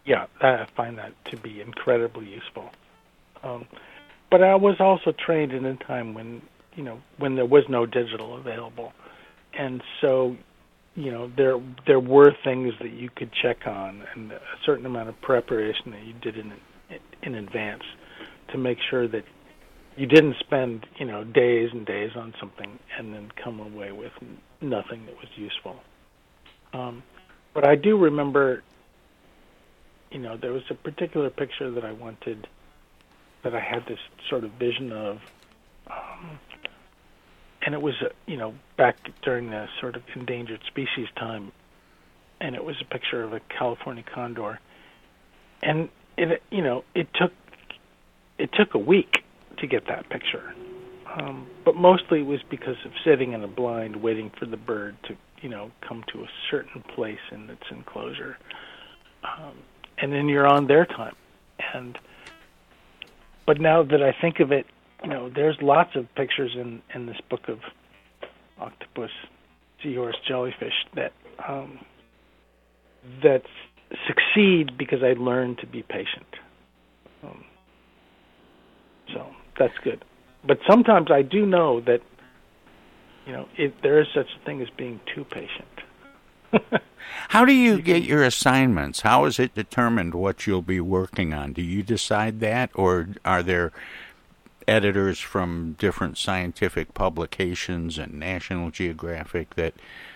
Yeah, 0.06 0.26
I 0.42 0.66
find 0.76 0.98
that 0.98 1.14
to 1.32 1.38
be 1.38 1.62
incredibly 1.62 2.28
useful. 2.28 2.70
Um, 3.44 3.66
but 4.30 4.44
I 4.44 4.56
was 4.56 4.78
also 4.80 5.12
trained 5.12 5.54
in 5.54 5.66
a 5.66 5.76
time 5.76 6.14
when 6.14 6.42
you 6.76 6.84
know 6.84 7.02
when 7.18 7.36
there 7.36 7.46
was 7.46 7.64
no 7.70 7.86
digital 7.86 8.36
available, 8.36 8.94
and 9.54 9.82
so 10.02 10.36
you 10.96 11.12
know 11.12 11.32
there 11.36 11.60
there 11.86 12.00
were 12.00 12.36
things 12.44 12.74
that 12.82 12.92
you 12.92 13.10
could 13.16 13.32
check 13.32 13.68
on 13.68 14.04
and 14.14 14.32
a 14.32 14.42
certain 14.66 14.86
amount 14.86 15.10
of 15.10 15.22
preparation 15.22 15.92
that 15.92 16.04
you 16.04 16.14
did 16.14 16.38
in 16.38 16.52
in 17.22 17.36
advance 17.36 17.84
to 18.52 18.58
make 18.58 18.78
sure 18.90 19.08
that 19.08 19.24
you 19.96 20.06
didn't 20.08 20.36
spend 20.40 20.86
you 20.98 21.06
know 21.06 21.24
days 21.24 21.70
and 21.72 21.86
days 21.86 22.12
on 22.16 22.34
something 22.40 22.80
and 22.98 23.14
then 23.14 23.32
come 23.44 23.60
away 23.60 23.92
with 23.92 24.12
nothing 24.62 25.06
that 25.06 25.16
was 25.16 25.28
useful. 25.36 25.76
Um, 26.74 27.04
but 27.54 27.68
I 27.68 27.76
do 27.76 27.98
remember, 27.98 28.64
you 30.12 30.20
know, 30.20 30.38
there 30.38 30.52
was 30.52 30.64
a 30.70 30.74
particular 30.74 31.30
picture 31.30 31.70
that 31.72 31.86
I 31.86 31.92
wanted, 31.92 32.48
that 33.44 33.54
I 33.54 33.60
had 33.60 33.86
this 33.88 34.00
sort 34.30 34.44
of 34.44 34.52
vision 34.54 34.92
of, 34.92 35.20
um, 35.88 36.40
and 37.66 37.76
it 37.76 37.82
was, 37.82 37.94
uh, 38.02 38.10
you 38.26 38.38
know, 38.38 38.56
back 38.78 38.98
during 39.22 39.52
the 39.52 39.68
sort 39.80 39.96
of 39.96 40.02
endangered 40.16 40.62
species 40.68 41.08
time, 41.16 41.52
and 42.42 42.56
it 42.56 42.64
was 42.64 42.76
a 42.82 42.86
picture 42.86 43.24
of 43.24 43.34
a 43.34 43.40
California 43.56 44.04
condor, 44.04 44.60
and 45.62 45.90
it 46.18 46.42
you 46.52 46.62
know 46.62 46.84
it 46.96 47.08
took 47.16 47.32
it 48.38 48.50
took 48.54 48.74
a 48.74 48.80
week 48.80 49.24
to 49.60 49.68
get 49.68 49.88
that 49.88 50.10
picture, 50.10 50.54
um, 51.18 51.48
but 51.66 51.76
mostly 51.76 52.20
it 52.20 52.26
was 52.26 52.42
because 52.50 52.78
of 52.86 52.92
sitting 53.06 53.34
in 53.34 53.44
a 53.44 53.48
blind 53.48 53.98
waiting 53.98 54.32
for 54.40 54.46
the 54.46 54.58
bird 54.58 54.96
to 55.08 55.16
you 55.42 55.50
know 55.50 55.72
come 55.88 56.04
to 56.14 56.20
a 56.24 56.28
certain 56.50 56.82
place 56.96 57.20
in 57.32 57.50
its 57.50 57.64
enclosure. 57.72 58.38
um, 59.24 59.58
and 59.98 60.12
then 60.12 60.28
you're 60.28 60.48
on 60.48 60.68
their 60.68 60.86
time. 60.86 61.16
And 61.74 61.98
but 63.46 63.60
now 63.60 63.84
that 63.84 64.02
I 64.02 64.14
think 64.22 64.40
of 64.40 64.52
it, 64.52 64.66
you 65.04 65.10
know, 65.10 65.30
there's 65.34 65.58
lots 65.62 65.96
of 65.96 66.14
pictures 66.16 66.52
in 66.56 66.82
in 66.94 67.06
this 67.06 67.18
book 67.30 67.48
of 67.48 67.60
octopus, 68.60 69.12
seahorse, 69.82 70.16
jellyfish 70.28 70.74
that 70.96 71.14
um, 71.48 71.80
that 73.22 73.44
succeed 74.08 74.78
because 74.78 75.04
I 75.04 75.14
learned 75.14 75.60
to 75.60 75.68
be 75.68 75.84
patient. 75.84 76.26
Um, 77.24 77.44
so 79.14 79.28
that's 79.58 79.78
good. 79.84 80.04
But 80.46 80.60
sometimes 80.68 81.10
I 81.12 81.22
do 81.22 81.46
know 81.46 81.80
that 81.82 82.02
you 83.26 83.34
know 83.34 83.48
it, 83.56 83.82
there 83.82 84.02
is 84.02 84.08
such 84.14 84.28
a 84.36 84.46
thing 84.46 84.62
as 84.62 84.70
being 84.70 85.00
too 85.14 85.24
patient. 85.26 85.68
How 87.30 87.46
do 87.46 87.54
you 87.54 87.82
get 87.82 88.04
your 88.04 88.24
assignments? 88.24 89.02
How 89.02 89.26
is 89.26 89.40
it 89.40 89.56
determined 89.56 90.14
what 90.14 90.46
you'll 90.46 90.62
be 90.62 90.80
working 90.80 91.34
on? 91.34 91.54
Do 91.54 91.62
you 91.62 91.84
decide 91.84 92.40
that, 92.42 92.70
or 92.74 93.10
are 93.26 93.44
there 93.44 93.72
editors 94.68 95.20
from 95.20 95.76
different 95.80 96.18
scientific 96.18 96.94
publications 96.94 97.98
and 97.98 98.14
National 98.14 98.72
Geographic 98.72 99.56
that 99.56 99.74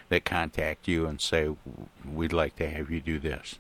that 0.10 0.26
contact 0.26 0.88
you 0.88 1.06
and 1.06 1.20
say, 1.20 1.50
"We'd 2.06 2.34
like 2.34 2.56
to 2.58 2.70
have 2.70 2.90
you 2.90 3.02
do 3.02 3.20
this"? 3.20 3.60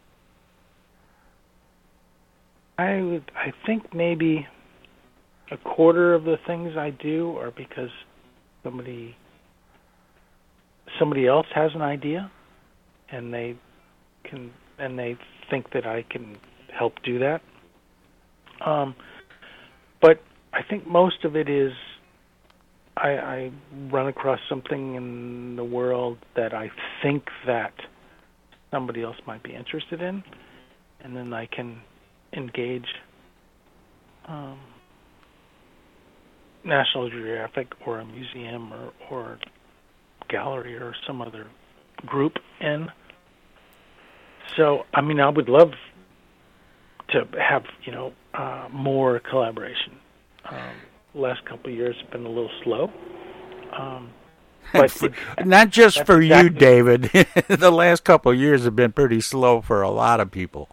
I 2.77 3.01
would. 3.01 3.31
I 3.35 3.51
think 3.65 3.93
maybe 3.93 4.47
a 5.51 5.57
quarter 5.57 6.13
of 6.13 6.23
the 6.23 6.37
things 6.45 6.77
I 6.77 6.91
do 6.91 7.37
are 7.37 7.51
because 7.51 7.89
somebody 8.63 9.15
somebody 10.99 11.27
else 11.27 11.47
has 11.53 11.71
an 11.73 11.81
idea 11.81 12.31
and 13.09 13.33
they 13.33 13.55
can 14.23 14.51
and 14.77 14.97
they 14.97 15.17
think 15.49 15.71
that 15.73 15.85
I 15.85 16.03
can 16.09 16.37
help 16.77 16.93
do 17.03 17.19
that. 17.19 17.41
Um, 18.65 18.95
but 20.01 20.21
I 20.53 20.61
think 20.63 20.87
most 20.87 21.23
of 21.23 21.35
it 21.35 21.49
is 21.49 21.71
I, 22.95 23.09
I 23.09 23.51
run 23.91 24.07
across 24.07 24.39
something 24.49 24.95
in 24.95 25.55
the 25.55 25.63
world 25.63 26.17
that 26.35 26.53
I 26.53 26.71
think 27.03 27.25
that 27.45 27.73
somebody 28.71 29.03
else 29.03 29.17
might 29.25 29.43
be 29.43 29.53
interested 29.53 30.01
in, 30.01 30.23
and 31.01 31.15
then 31.15 31.33
I 31.33 31.45
can 31.45 31.81
engage 32.33 32.87
um, 34.25 34.59
National 36.63 37.09
Geographic 37.09 37.73
or 37.85 37.99
a 37.99 38.05
museum 38.05 38.73
or, 38.73 38.93
or 39.09 39.39
gallery 40.29 40.75
or 40.75 40.93
some 41.05 41.21
other 41.21 41.47
group 42.05 42.33
in. 42.59 42.87
So, 44.55 44.85
I 44.93 45.01
mean, 45.01 45.19
I 45.19 45.29
would 45.29 45.49
love 45.49 45.71
to 47.09 47.25
have 47.39 47.63
you 47.83 47.91
know 47.91 48.13
uh, 48.33 48.67
more 48.71 49.19
collaboration. 49.19 49.93
Um, 50.49 50.73
last 51.13 51.45
couple 51.45 51.71
of 51.71 51.77
years 51.77 51.95
have 52.01 52.11
been 52.11 52.25
a 52.25 52.29
little 52.29 52.51
slow. 52.63 52.91
Um, 53.77 54.11
but 54.73 54.91
for, 54.91 55.09
not 55.45 55.69
just 55.69 56.05
for 56.05 56.21
exactly. 56.21 56.53
you, 56.53 56.59
David. 56.59 57.01
the 57.47 57.71
last 57.71 58.03
couple 58.03 58.31
of 58.31 58.37
years 58.37 58.65
have 58.65 58.75
been 58.75 58.91
pretty 58.91 59.21
slow 59.21 59.61
for 59.61 59.81
a 59.81 59.89
lot 59.89 60.19
of 60.19 60.29
people. 60.29 60.69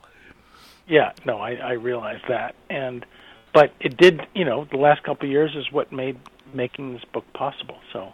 Yeah, 0.86 1.12
no, 1.24 1.38
I, 1.38 1.54
I 1.54 1.72
realize 1.72 2.20
that, 2.28 2.54
and 2.68 3.06
but 3.52 3.72
it 3.80 3.96
did. 3.96 4.20
You 4.34 4.44
know, 4.44 4.66
the 4.70 4.76
last 4.76 5.02
couple 5.02 5.26
of 5.26 5.32
years 5.32 5.54
is 5.56 5.72
what 5.72 5.92
made 5.92 6.18
making 6.52 6.92
this 6.92 7.04
book 7.12 7.24
possible. 7.32 7.78
So 7.92 8.12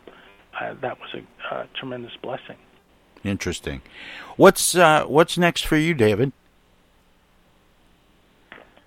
uh, 0.60 0.74
that 0.80 0.98
was 1.00 1.08
a 1.14 1.54
uh, 1.54 1.66
tremendous 1.78 2.12
blessing. 2.22 2.56
Interesting. 3.24 3.82
What's 4.36 4.74
uh, 4.76 5.04
what's 5.04 5.36
next 5.36 5.66
for 5.66 5.76
you, 5.76 5.94
David? 5.94 6.32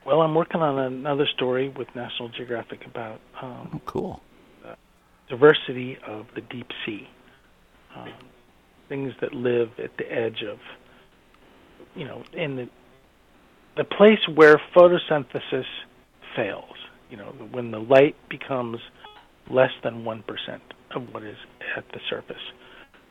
Well, 0.05 0.21
I'm 0.21 0.35
working 0.35 0.61
on 0.61 0.79
another 0.79 1.27
story 1.27 1.69
with 1.69 1.93
National 1.95 2.29
Geographic 2.29 2.85
about 2.85 3.19
um, 3.41 3.69
oh, 3.73 3.81
cool 3.85 4.21
diversity 5.33 5.97
of 6.05 6.27
the 6.35 6.41
deep 6.41 6.67
sea, 6.85 7.09
um, 7.95 8.13
things 8.89 9.13
that 9.21 9.33
live 9.33 9.69
at 9.79 9.95
the 9.97 10.11
edge 10.11 10.43
of, 10.43 10.59
you 11.95 12.05
know, 12.05 12.23
in 12.33 12.55
the 12.55 12.69
the 13.75 13.83
place 13.83 14.19
where 14.33 14.61
photosynthesis 14.75 15.65
fails. 16.35 16.75
You 17.09 17.17
know, 17.17 17.25
when 17.51 17.71
the 17.71 17.79
light 17.79 18.15
becomes 18.29 18.79
less 19.49 19.71
than 19.83 20.05
one 20.05 20.23
percent 20.23 20.61
of 20.95 21.13
what 21.13 21.23
is 21.23 21.37
at 21.75 21.87
the 21.89 21.99
surface. 22.09 22.41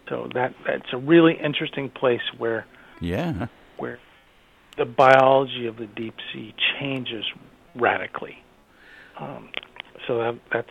So 0.09 0.29
that 0.35 0.55
that's 0.67 0.93
a 0.93 0.99
really 0.99 1.35
interesting 1.35 1.89
place 1.89 2.23
where 2.39 2.67
yeah 3.01 3.47
where 3.77 3.99
the 4.77 4.85
biology 4.85 5.67
of 5.67 5.77
the 5.77 5.87
deep 5.87 6.15
sea 6.33 6.55
changes 6.79 7.25
radically. 7.75 8.43
Um, 9.19 9.51
so 10.07 10.19
that 10.19 10.39
that's 10.53 10.71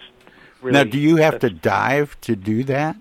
really 0.62 0.74
now. 0.74 0.84
Do 0.84 1.00
you 1.00 1.18
have 1.18 1.40
to 1.40 1.50
dive 1.50 2.20
to 2.22 2.36
do 2.36 2.64
that? 2.66 2.98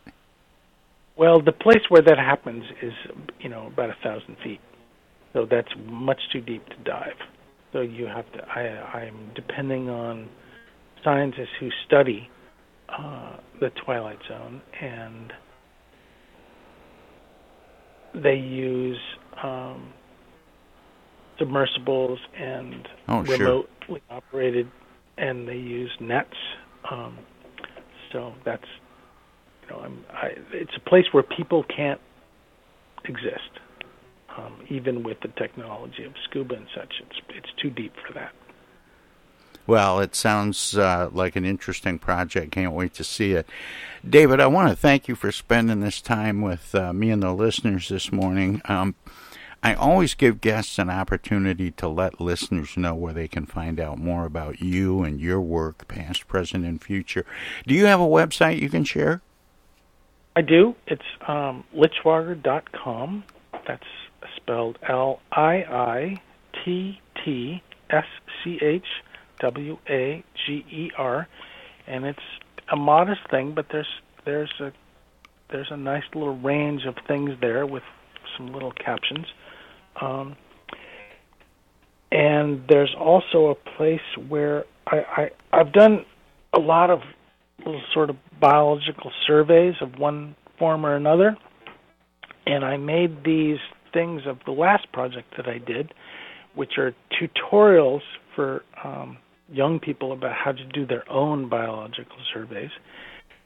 Well, 1.16 1.40
the 1.40 1.52
place 1.52 1.82
where 1.88 2.02
that 2.02 2.18
happens 2.18 2.64
is 2.80 2.92
you 3.40 3.48
know 3.48 3.66
about 3.66 3.90
a 3.90 3.96
thousand 4.02 4.36
feet, 4.42 4.60
so 5.32 5.46
that's 5.50 5.72
much 5.86 6.20
too 6.32 6.40
deep 6.40 6.66
to 6.68 6.76
dive. 6.84 7.16
So 7.72 7.80
you 7.80 8.06
have 8.06 8.30
to. 8.32 8.44
I 8.48 8.98
I'm 8.98 9.30
depending 9.34 9.88
on 9.88 10.28
scientists 11.04 11.54
who 11.60 11.68
study 11.86 12.28
uh, 12.88 13.36
the 13.60 13.70
twilight 13.84 14.18
zone 14.28 14.60
and 14.80 15.32
they 18.14 18.34
use 18.34 18.98
um, 19.42 19.92
submersibles 21.38 22.18
and 22.36 22.88
oh, 23.08 23.20
remotely 23.20 23.66
sure. 23.86 23.98
operated, 24.10 24.68
and 25.16 25.48
they 25.48 25.56
use 25.56 25.90
nets. 26.00 26.28
Um, 26.90 27.18
so 28.12 28.34
that's 28.44 28.64
you 29.62 29.68
know, 29.70 29.82
I'm, 29.82 30.04
I, 30.10 30.28
it's 30.52 30.72
a 30.76 30.88
place 30.88 31.04
where 31.12 31.22
people 31.22 31.64
can't 31.74 32.00
exist, 33.04 33.60
um, 34.40 34.54
even 34.68 35.02
with 35.02 35.20
the 35.20 35.28
technology 35.28 36.04
of 36.04 36.12
scuba 36.24 36.54
and 36.54 36.66
such. 36.74 36.94
It's 37.00 37.20
it's 37.30 37.52
too 37.60 37.70
deep 37.70 37.94
for 38.06 38.12
that. 38.14 38.32
Well, 39.66 40.00
it 40.00 40.16
sounds 40.16 40.76
uh, 40.76 41.10
like 41.12 41.36
an 41.36 41.44
interesting 41.44 41.98
project. 41.98 42.50
Can't 42.50 42.72
wait 42.72 42.94
to 42.94 43.04
see 43.04 43.32
it. 43.32 43.46
David, 44.08 44.40
I 44.40 44.46
want 44.46 44.68
to 44.70 44.74
thank 44.74 45.06
you 45.06 45.14
for 45.14 45.30
spending 45.30 45.80
this 45.80 46.00
time 46.00 46.40
with 46.40 46.74
uh, 46.74 46.92
me 46.92 47.10
and 47.10 47.22
the 47.22 47.32
listeners 47.32 47.88
this 47.88 48.10
morning. 48.10 48.62
Um, 48.64 48.96
I 49.62 49.74
always 49.74 50.14
give 50.14 50.40
guests 50.40 50.78
an 50.78 50.88
opportunity 50.88 51.70
to 51.72 51.86
let 51.86 52.20
listeners 52.20 52.76
know 52.76 52.94
where 52.94 53.12
they 53.12 53.28
can 53.28 53.44
find 53.44 53.78
out 53.78 53.98
more 53.98 54.24
about 54.24 54.60
you 54.60 55.02
and 55.02 55.20
your 55.20 55.40
work, 55.40 55.86
past, 55.86 56.26
present, 56.26 56.64
and 56.64 56.82
future. 56.82 57.26
Do 57.66 57.74
you 57.74 57.84
have 57.84 58.00
a 58.00 58.06
website 58.06 58.60
you 58.60 58.70
can 58.70 58.84
share? 58.84 59.20
I 60.34 60.40
do. 60.40 60.74
It's 60.86 61.04
um, 61.28 61.64
liittschwager.com. 61.76 63.24
That's 63.66 63.84
spelled 64.50 64.78
L 64.88 65.20
I 65.32 65.64
I 65.70 66.22
T 66.64 67.00
T 67.24 67.62
S 67.88 68.04
C 68.42 68.58
H 68.60 68.84
W 69.40 69.78
A 69.88 70.24
G 70.46 70.64
E 70.70 70.90
R, 70.96 71.28
and 71.86 72.04
it's 72.04 72.18
a 72.72 72.76
modest 72.76 73.20
thing, 73.30 73.52
but 73.54 73.66
there's 73.70 73.86
there's 74.24 74.52
a 74.60 74.72
there's 75.50 75.68
a 75.70 75.76
nice 75.76 76.02
little 76.14 76.36
range 76.36 76.82
of 76.86 76.94
things 77.06 77.30
there 77.40 77.66
with 77.66 77.82
some 78.36 78.52
little 78.52 78.72
captions. 78.72 79.26
Um, 80.00 80.36
and 82.12 82.62
there's 82.68 82.94
also 82.98 83.48
a 83.48 83.54
place 83.76 84.00
where 84.28 84.64
I, 84.86 84.96
I 84.98 85.30
I've 85.52 85.72
done 85.72 86.04
a 86.52 86.60
lot 86.60 86.90
of 86.90 87.00
little 87.58 87.82
sort 87.92 88.10
of 88.10 88.16
biological 88.40 89.12
surveys 89.26 89.74
of 89.80 89.98
one 89.98 90.34
form 90.58 90.84
or 90.84 90.96
another, 90.96 91.36
and 92.46 92.64
I 92.64 92.76
made 92.76 93.22
these 93.24 93.58
things 93.92 94.22
of 94.26 94.38
the 94.44 94.52
last 94.52 94.90
project 94.92 95.36
that 95.36 95.48
I 95.48 95.58
did, 95.58 95.92
which 96.54 96.78
are 96.78 96.94
tutorials 97.12 98.02
for 98.34 98.64
um, 98.82 99.18
young 99.52 99.78
people 99.80 100.12
about 100.12 100.36
how 100.36 100.52
to 100.52 100.64
do 100.64 100.86
their 100.86 101.10
own 101.10 101.48
biological 101.48 102.18
surveys. 102.32 102.70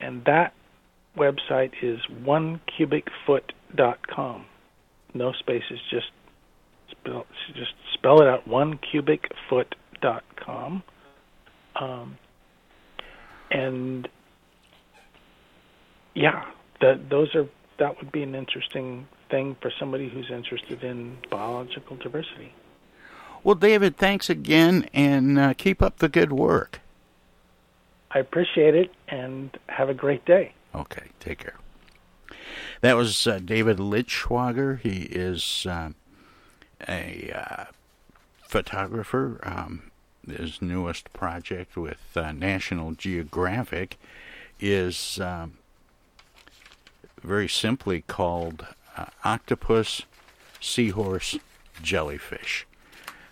And 0.00 0.22
that 0.24 0.52
website 1.16 1.72
is 1.82 2.00
onecubicfoot.com. 2.24 4.46
No 5.14 5.32
spaces, 5.32 5.80
just 5.90 6.10
spell, 6.90 7.24
just 7.54 7.72
spell 7.94 8.20
it 8.20 8.28
out, 8.28 8.46
onecubicfoot.com. 8.48 10.82
Um, 11.80 12.18
and 13.50 14.06
yeah, 16.14 16.44
those 16.80 17.34
are 17.34 17.48
that 17.78 17.96
would 17.98 18.12
be 18.12 18.22
an 18.22 18.34
interesting 18.34 19.06
thing 19.28 19.56
for 19.60 19.70
somebody 19.78 20.08
who's 20.08 20.30
interested 20.30 20.82
in 20.82 21.18
biological 21.30 21.96
diversity. 21.96 22.52
Well, 23.42 23.54
David, 23.54 23.96
thanks 23.96 24.30
again, 24.30 24.88
and 24.94 25.38
uh, 25.38 25.54
keep 25.54 25.82
up 25.82 25.98
the 25.98 26.08
good 26.08 26.32
work. 26.32 26.80
I 28.10 28.20
appreciate 28.20 28.74
it, 28.74 28.90
and 29.08 29.50
have 29.68 29.88
a 29.88 29.94
great 29.94 30.24
day. 30.24 30.54
Okay, 30.74 31.08
take 31.20 31.38
care. 31.38 31.56
That 32.80 32.96
was 32.96 33.26
uh, 33.26 33.40
David 33.44 33.78
Liittschwager. 33.78 34.78
He 34.78 35.02
is 35.02 35.66
uh, 35.68 35.90
a 36.88 37.32
uh, 37.34 37.64
photographer. 38.42 39.40
Um, 39.42 39.90
his 40.26 40.62
newest 40.62 41.12
project 41.12 41.76
with 41.76 42.16
uh, 42.16 42.32
National 42.32 42.92
Geographic 42.92 43.98
is 44.60 45.18
um, 45.20 45.58
very 47.22 47.48
simply 47.48 48.02
called 48.02 48.66
uh, 48.96 49.06
Octopus, 49.24 50.02
Seahorse, 50.60 51.38
Jellyfish 51.82 52.66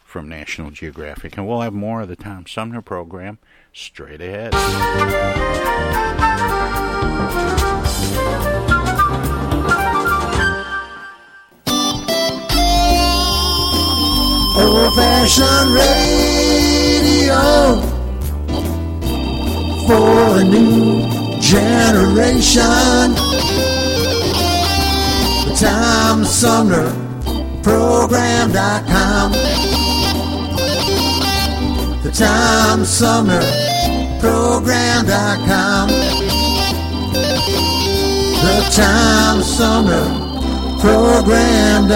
from 0.04 0.28
National 0.28 0.70
Geographic. 0.70 1.36
And 1.36 1.48
we'll 1.48 1.62
have 1.62 1.72
more 1.72 2.02
of 2.02 2.08
the 2.08 2.16
Tom 2.16 2.46
Sumner 2.46 2.82
program 2.82 3.38
straight 3.72 4.20
ahead. 4.20 4.54
Old 14.54 14.94
fashioned 14.94 15.70
radio 15.74 16.12
for 19.86 20.40
a 20.40 20.44
new 20.44 21.40
generation. 21.40 23.16
The 25.62 25.68
Tom 25.68 26.24
Sumner 26.24 26.90
Program.com. 27.62 29.30
The 32.02 32.10
Tom 32.10 32.84
Sumner 32.84 33.40
Program.com. 34.20 35.88
The 38.42 38.70
Tom 38.74 39.42
Sumner 39.42 40.04
Program.com. 40.80 41.92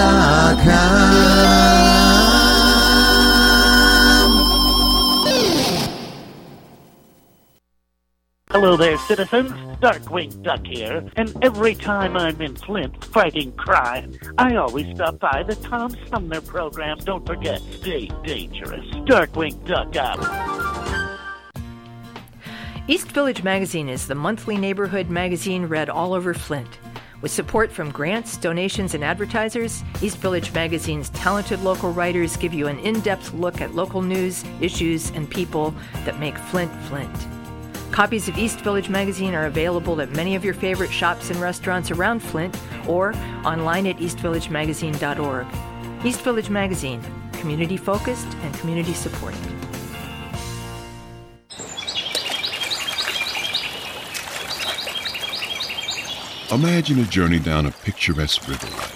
Hello 8.58 8.74
there, 8.74 8.96
citizens. 8.96 9.50
Darkwing 9.82 10.42
Duck 10.42 10.66
here, 10.66 11.04
and 11.16 11.36
every 11.42 11.74
time 11.74 12.16
I'm 12.16 12.40
in 12.40 12.56
Flint 12.56 13.04
fighting 13.04 13.52
crime, 13.52 14.14
I 14.38 14.56
always 14.56 14.94
stop 14.94 15.18
by 15.18 15.42
the 15.42 15.56
Tom 15.56 15.94
Sumner 16.08 16.40
program. 16.40 16.96
Don't 16.96 17.26
forget, 17.26 17.60
stay 17.60 18.10
dangerous. 18.24 18.86
Darkwing 19.04 19.62
Duck 19.66 19.94
out. 19.96 20.24
East 22.88 23.08
Village 23.08 23.42
Magazine 23.44 23.90
is 23.90 24.06
the 24.06 24.14
monthly 24.14 24.56
neighborhood 24.56 25.10
magazine 25.10 25.66
read 25.66 25.90
all 25.90 26.14
over 26.14 26.32
Flint. 26.32 26.78
With 27.20 27.32
support 27.32 27.70
from 27.70 27.90
grants, 27.90 28.38
donations, 28.38 28.94
and 28.94 29.04
advertisers, 29.04 29.84
East 30.00 30.16
Village 30.16 30.54
Magazine's 30.54 31.10
talented 31.10 31.62
local 31.62 31.92
writers 31.92 32.38
give 32.38 32.54
you 32.54 32.68
an 32.68 32.78
in 32.78 33.00
depth 33.00 33.34
look 33.34 33.60
at 33.60 33.74
local 33.74 34.00
news, 34.00 34.46
issues, 34.62 35.10
and 35.10 35.30
people 35.30 35.74
that 36.06 36.18
make 36.18 36.38
Flint 36.38 36.72
Flint. 36.84 37.35
Copies 37.90 38.28
of 38.28 38.36
East 38.36 38.60
Village 38.60 38.88
Magazine 38.88 39.34
are 39.34 39.46
available 39.46 40.00
at 40.00 40.10
many 40.10 40.34
of 40.34 40.44
your 40.44 40.54
favorite 40.54 40.92
shops 40.92 41.30
and 41.30 41.40
restaurants 41.40 41.90
around 41.90 42.20
Flint 42.20 42.56
or 42.86 43.14
online 43.44 43.86
at 43.86 43.96
eastvillagemagazine.org. 43.96 45.46
East 46.04 46.20
Village 46.20 46.50
Magazine, 46.50 47.00
community 47.32 47.76
focused 47.76 48.28
and 48.42 48.54
community 48.54 48.92
supported. 48.92 49.40
Imagine 56.52 57.00
a 57.00 57.04
journey 57.04 57.38
down 57.38 57.66
a 57.66 57.70
picturesque 57.70 58.42
riverway. 58.42 58.95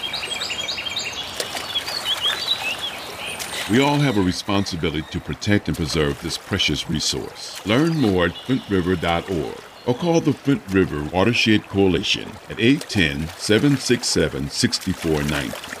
We 3.69 3.79
all 3.79 3.99
have 3.99 4.17
a 4.17 4.21
responsibility 4.21 5.03
to 5.11 5.19
protect 5.19 5.67
and 5.67 5.77
preserve 5.77 6.21
this 6.21 6.37
precious 6.37 6.89
resource. 6.89 7.65
Learn 7.65 7.95
more 7.95 8.25
at 8.25 8.31
flintriver.org 8.31 9.63
or 9.85 9.95
call 9.95 10.19
the 10.19 10.33
Flint 10.33 10.63
River 10.69 11.03
Watershed 11.03 11.67
Coalition 11.67 12.29
at 12.49 12.59
810 12.59 13.27
767 13.37 14.49
6490. 14.49 15.80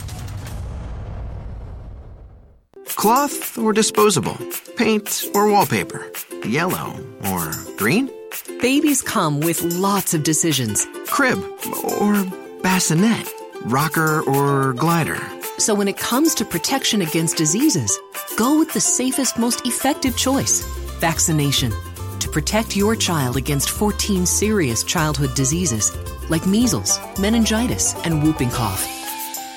Cloth 2.95 3.57
or 3.57 3.73
disposable? 3.73 4.37
Paint 4.75 5.25
or 5.33 5.49
wallpaper? 5.51 6.11
Yellow 6.45 6.99
or 7.29 7.51
green? 7.77 8.09
Babies 8.61 9.01
come 9.01 9.39
with 9.39 9.61
lots 9.63 10.13
of 10.13 10.23
decisions. 10.23 10.85
Crib 11.07 11.39
or 11.99 12.25
bassinet? 12.61 13.27
Rocker 13.63 14.21
or 14.21 14.73
glider? 14.73 15.19
So 15.57 15.73
when 15.73 15.87
it 15.87 15.97
comes 15.97 16.35
to 16.35 16.45
protection 16.45 17.01
against 17.01 17.37
diseases, 17.37 17.97
go 18.37 18.59
with 18.59 18.73
the 18.73 18.81
safest, 18.81 19.37
most 19.37 19.65
effective 19.65 20.15
choice 20.17 20.61
vaccination. 20.99 21.71
To 22.19 22.29
protect 22.29 22.77
your 22.77 22.95
child 22.95 23.35
against 23.35 23.71
14 23.71 24.25
serious 24.27 24.83
childhood 24.83 25.33
diseases 25.35 25.91
like 26.29 26.45
measles, 26.45 26.99
meningitis, 27.19 27.95
and 28.05 28.21
whooping 28.21 28.51
cough. 28.51 29.00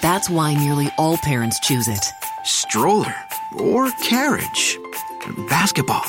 That's 0.05 0.29
why 0.29 0.53
nearly 0.53 0.91
all 0.99 1.17
parents 1.17 1.59
choose 1.61 1.89
it. 1.89 2.05
Stroller 2.45 3.15
or 3.59 3.91
carriage, 4.03 4.79
basketball 5.49 6.05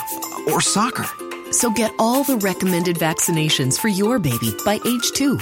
or 0.52 0.60
soccer. 0.60 1.06
So 1.54 1.72
get 1.72 1.94
all 1.98 2.26
the 2.26 2.36
recommended 2.36 2.98
vaccinations 2.98 3.80
for 3.80 3.88
your 3.88 4.20
baby 4.20 4.52
by 4.66 4.82
age 4.86 5.12
two. 5.14 5.38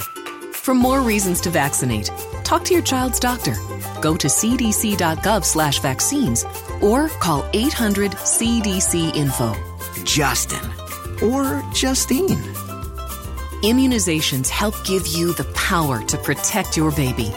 For 0.52 0.72
more 0.72 1.00
reasons 1.00 1.40
to 1.40 1.50
vaccinate, 1.50 2.12
talk 2.44 2.62
to 2.66 2.74
your 2.74 2.84
child's 2.84 3.18
doctor. 3.18 3.56
Go 4.00 4.16
to 4.16 4.28
cdc.gov 4.28 5.44
slash 5.44 5.80
vaccines 5.80 6.44
or 6.80 7.08
call 7.08 7.44
800 7.54 8.12
CDC 8.12 9.16
info. 9.16 9.52
Justin 10.04 10.64
or 11.20 11.60
Justine. 11.72 12.38
Immunizations 13.64 14.48
help 14.48 14.76
give 14.84 15.08
you 15.08 15.32
the 15.32 15.50
power 15.56 16.04
to 16.04 16.16
protect 16.18 16.76
your 16.76 16.92
baby. 16.92 17.32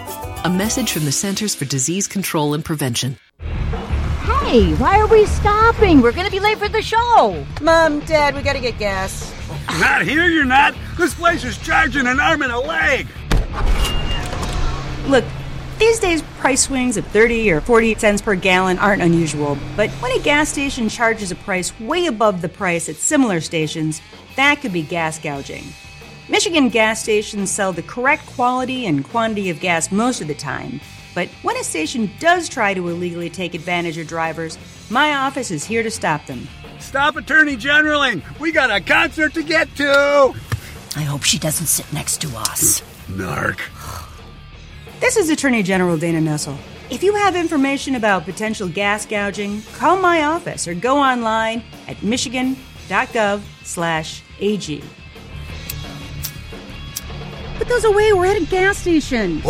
A 0.46 0.50
message 0.50 0.92
from 0.92 1.04
the 1.06 1.12
Centers 1.12 1.56
for 1.56 1.66
Disease 1.66 2.08
Control 2.08 2.54
and 2.54 2.64
Prevention. 2.64 3.18
Hey, 3.42 4.74
why 4.76 5.00
are 5.00 5.08
we 5.08 5.26
stopping? 5.26 6.00
We're 6.02 6.12
gonna 6.12 6.30
be 6.30 6.40
late 6.40 6.60
for 6.60 6.70
the 6.70 6.82
show. 6.82 7.44
Mom, 7.60 8.02
Dad, 8.02 8.36
we 8.36 8.44
gotta 8.44 8.60
get 8.60 8.78
gas. 8.78 9.34
Not 9.80 10.04
here, 10.04 10.28
you're 10.28 10.46
not. 10.46 10.76
This 10.96 11.16
place 11.16 11.44
is 11.44 11.58
charging 11.58 12.06
an 12.06 12.20
arm 12.20 12.44
and 12.44 12.52
a 12.52 12.60
leg. 12.60 13.08
Look, 15.08 15.26
these 15.80 16.00
days 16.00 16.22
price 16.40 16.62
swings 16.62 16.98
of 16.98 17.06
30 17.08 17.52
or 17.52 17.60
40 17.60 17.96
cents 17.96 18.22
per 18.22 18.36
gallon 18.36 18.78
aren't 18.78 19.02
unusual, 19.02 19.58
but 19.76 19.90
when 19.90 20.12
a 20.12 20.20
gas 20.22 20.50
station 20.50 20.88
charges 20.88 21.32
a 21.32 21.36
price 21.36 21.78
way 21.80 22.06
above 22.06 22.42
the 22.42 22.50
price 22.50 22.88
at 22.88 22.96
similar 22.96 23.42
stations, 23.42 24.02
that 24.36 24.62
could 24.62 24.72
be 24.72 24.84
gas 24.84 25.18
gouging. 25.20 25.74
Michigan 26.30 26.68
gas 26.68 27.02
stations 27.02 27.50
sell 27.50 27.72
the 27.72 27.82
correct 27.82 28.26
quality 28.26 28.86
and 28.86 29.06
quantity 29.06 29.50
of 29.50 29.62
gas 29.62 29.94
most 29.94 30.20
of 30.20 30.28
the 30.28 30.36
time, 30.36 30.82
but 31.16 31.30
when 31.42 31.56
a 31.56 31.64
station 31.64 32.12
does 32.20 32.50
try 32.50 32.74
to 32.74 32.90
illegally 32.90 33.30
take 33.30 33.56
advantage 33.56 33.98
of 33.98 34.08
drivers, 34.08 34.58
my 34.90 35.16
office 35.16 35.52
is 35.52 35.64
here 35.64 35.84
to 35.84 35.92
stop 35.92 36.26
them. 36.26 36.46
Stop 36.80 37.16
Attorney 37.16 37.56
Generaling! 37.56 38.22
We 38.40 38.52
got 38.52 38.70
a 38.70 38.82
concert 38.82 39.36
to 39.36 39.44
get 39.44 39.74
to! 39.78 40.34
I 40.98 41.04
hope 41.04 41.24
she 41.24 41.40
doesn't 41.40 41.68
sit 41.68 41.94
next 41.94 42.20
to 42.22 42.28
us. 42.36 42.82
Narc. 43.08 43.62
This 45.00 45.16
is 45.16 45.30
Attorney 45.30 45.64
General 45.64 45.98
Dana 45.98 46.20
Nessel. 46.20 46.58
If 46.90 47.04
you 47.04 47.16
have 47.16 47.38
information 47.38 47.96
about 47.96 48.26
potential 48.26 48.68
gas 48.68 49.06
gouging, 49.06 49.62
call 49.78 49.96
my 49.98 50.24
office 50.24 50.68
or 50.68 50.74
go 50.74 50.98
online 50.98 51.64
at 51.88 52.04
michigan.gov/ag. 52.04 54.84
Put 57.58 57.68
those 57.68 57.86
away. 57.86 58.14
We're 58.14 58.28
at 58.28 58.38
a 58.38 58.46
gas 58.46 58.78
station. 58.78 59.42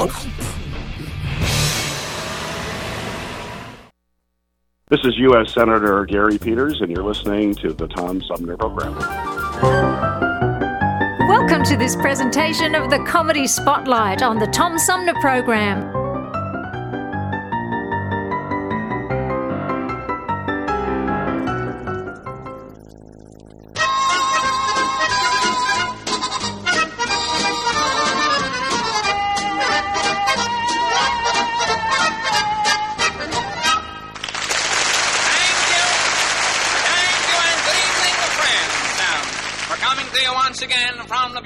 This 4.89 5.01
is 5.03 5.17
U.S. 5.17 5.53
Senator 5.53 6.05
Gary 6.05 6.37
Peters, 6.37 6.79
and 6.79 6.89
you're 6.89 7.03
listening 7.03 7.53
to 7.55 7.73
the 7.73 7.87
Tom 7.87 8.21
Sumner 8.21 8.55
Program. 8.55 8.95
Welcome 11.27 11.63
to 11.65 11.75
this 11.75 11.97
presentation 11.97 12.75
of 12.75 12.89
the 12.89 13.03
Comedy 13.05 13.45
Spotlight 13.45 14.21
on 14.21 14.39
the 14.39 14.47
Tom 14.47 14.79
Sumner 14.79 15.13
Program. 15.19 16.06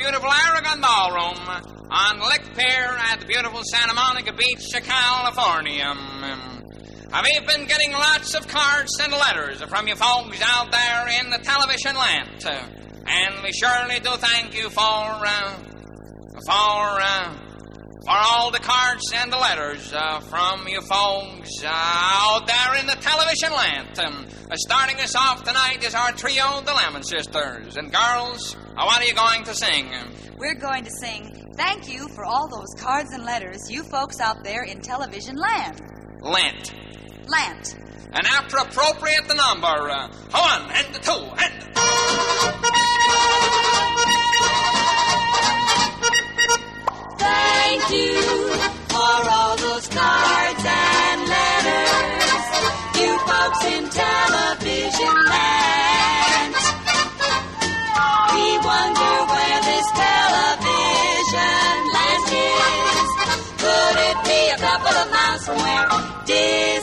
Beautiful 0.02 0.32
Aragon 0.32 0.82
Ballroom 0.82 1.38
on 1.92 2.20
Lick 2.28 2.42
Pier 2.58 2.98
at 2.98 3.20
the 3.20 3.26
beautiful 3.28 3.62
Santa 3.64 3.94
Monica 3.94 4.34
Beach, 4.34 4.66
California. 4.74 5.94
You 7.24 7.42
been 7.46 7.68
getting 7.68 7.92
lots 7.92 8.34
of 8.34 8.48
cards 8.48 9.00
and 9.00 9.12
letters 9.12 9.62
from 9.62 9.88
you 9.88 9.96
folks 9.96 10.42
out 10.44 10.72
there 10.72 11.08
in 11.22 11.30
the 11.30 11.38
television 11.38 11.96
land? 11.96 12.44
And 13.06 13.44
we 13.44 13.52
surely 13.52 14.00
do 14.00 14.10
thank 14.18 14.58
you 14.58 14.72
for, 14.72 14.82
uh, 14.82 15.54
for, 16.48 17.02
uh, 17.02 17.51
for 18.04 18.12
all 18.12 18.50
the 18.52 18.60
cards 18.60 19.12
and 19.14 19.32
the 19.32 19.38
letters 19.38 19.94
uh, 19.94 20.20
from 20.22 20.68
you 20.68 20.82
folks 20.82 21.64
uh, 21.64 21.70
out 21.70 22.48
there 22.48 22.76
in 22.80 22.88
the 22.88 22.96
television 22.96 23.52
land. 23.52 24.00
Um, 24.00 24.28
uh, 24.50 24.56
starting 24.56 25.00
us 25.00 25.16
off 25.16 25.44
tonight 25.44 25.84
is 25.84 25.94
our 25.94 26.12
trio, 26.12 26.62
the 26.62 26.74
Lemon 26.74 27.04
Sisters. 27.04 27.78
And 27.78 27.92
girls, 27.92 28.56
uh, 28.76 28.86
what 28.86 29.02
are 29.02 29.06
you 29.06 29.14
going 29.14 29.44
to 29.44 29.54
sing? 29.54 29.92
We're 30.38 30.56
going 30.56 30.84
to 30.84 30.92
sing 31.00 31.54
thank 31.56 31.88
you 31.92 32.08
for 32.10 32.26
all 32.26 32.48
those 32.48 32.74
cards 32.78 33.12
and 33.14 33.24
letters 33.24 33.70
you 33.70 33.84
folks 33.84 34.20
out 34.20 34.44
there 34.44 34.64
in 34.64 34.82
television 34.82 35.36
land. 35.36 35.80
Lent. 36.22 36.74
Land. 37.28 37.76
And 38.14 38.26
after 38.26 38.58
appropriate 38.58 39.28
the 39.28 39.36
number, 39.36 39.68
uh, 39.68 40.10
one 40.32 40.72
and 40.72 40.94
the 40.94 41.00
two 41.00 41.12
and. 41.38 41.62
Thank 47.72 47.88
you 47.90 48.20
for 48.92 49.16
all 49.32 49.56
those 49.56 49.88
cards 49.88 50.64
and 50.68 51.20
letters. 51.24 52.44
You 53.00 53.16
folks 53.24 53.64
in 53.64 53.88
television 53.88 55.16
land. 55.32 56.54
We 58.36 58.48
wonder 58.60 59.14
where 59.32 59.62
this 59.72 59.88
television 60.04 61.76
land 61.96 62.28
is. 62.44 63.08
Could 63.64 63.98
it 64.04 64.18
be 64.28 64.42
a 64.52 64.58
couple 64.60 64.92
of 64.92 65.08
miles 65.16 65.46
from 65.46 65.56
where 65.64 65.88
Disneyland 66.28 66.81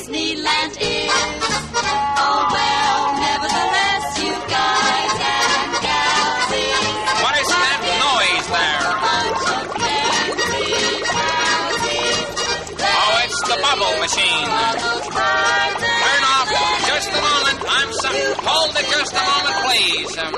machine. 14.09 14.49
Turn 14.49 16.25
off 16.25 16.49
just 16.89 17.11
a 17.13 17.21
moment. 17.21 17.59
I'm 17.69 17.93
sorry. 17.93 18.25
Hold 18.41 18.73
it 18.81 18.87
just 18.89 19.13
a 19.13 19.25
moment, 19.29 19.57
please. 19.69 20.13
Um, 20.17 20.33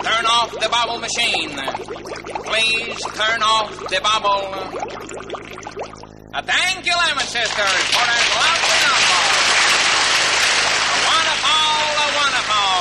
turn 0.00 0.24
off 0.24 0.50
the 0.52 0.68
bubble 0.72 0.98
machine. 0.98 1.52
Please 2.48 3.00
turn 3.12 3.42
off 3.42 3.68
the 3.92 4.00
bubble. 4.00 4.44
Uh, 6.32 6.42
thank 6.42 6.86
you, 6.86 6.94
Lemon 6.96 7.26
Sisters, 7.28 7.84
for 7.92 8.04
that 8.08 8.24
lovely 8.40 8.80
number. 8.88 9.20
A 10.88 10.98
wonderful, 11.12 11.76
a 12.00 12.08
wonderful. 12.24 12.72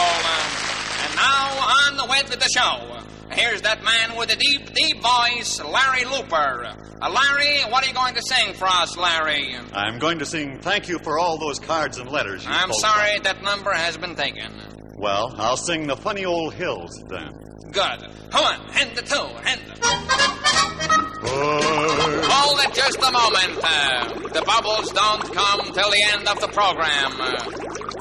And 1.04 1.12
now 1.20 1.52
on 1.68 2.10
with 2.10 2.40
the 2.40 2.50
show. 2.56 3.13
Here's 3.36 3.62
that 3.64 3.84
man 3.84 4.18
with 4.18 4.30
the 4.30 4.36
deep, 4.36 4.74
deep 4.74 5.02
voice, 5.02 5.60
Larry 5.62 6.06
Looper. 6.06 6.66
Uh, 7.02 7.10
Larry, 7.10 7.62
what 7.72 7.84
are 7.84 7.88
you 7.88 7.94
going 7.94 8.16
to 8.16 8.22
sing 8.22 8.54
for 8.54 8.66
us, 8.66 8.96
Larry? 8.98 9.56
I'm 9.74 10.00
going 10.00 10.20
to 10.20 10.26
sing 10.26 10.60
thank 10.60 10.88
you 10.88 11.00
for 11.00 11.18
all 11.20 11.38
those 11.38 11.60
cards 11.60 11.98
and 11.98 12.10
letters 12.10 12.46
I'm 12.48 12.72
sorry 12.74 13.20
that 13.24 13.42
number 13.44 13.72
has 13.74 13.98
been 13.98 14.16
taken. 14.16 14.54
Well, 14.96 15.34
I'll 15.38 15.58
sing 15.58 15.88
the 15.88 15.98
funny 15.98 16.26
old 16.26 16.54
hills 16.54 16.92
then. 17.10 17.34
Good. 17.72 18.08
One 18.32 18.62
and 18.76 18.96
the 18.96 19.02
two 19.02 19.16
and. 19.46 19.62
Hold 21.26 22.60
it 22.60 22.74
just 22.76 22.98
a 23.00 23.12
moment. 23.12 23.60
Uh, 23.64 24.30
the 24.30 24.44
bubbles 24.46 24.92
don't 24.92 25.34
come 25.34 25.74
till 25.74 25.90
the 25.90 26.04
end 26.14 26.28
of 26.28 26.40
the 26.40 26.48
program. 26.50 27.12
Uh, 27.20 27.40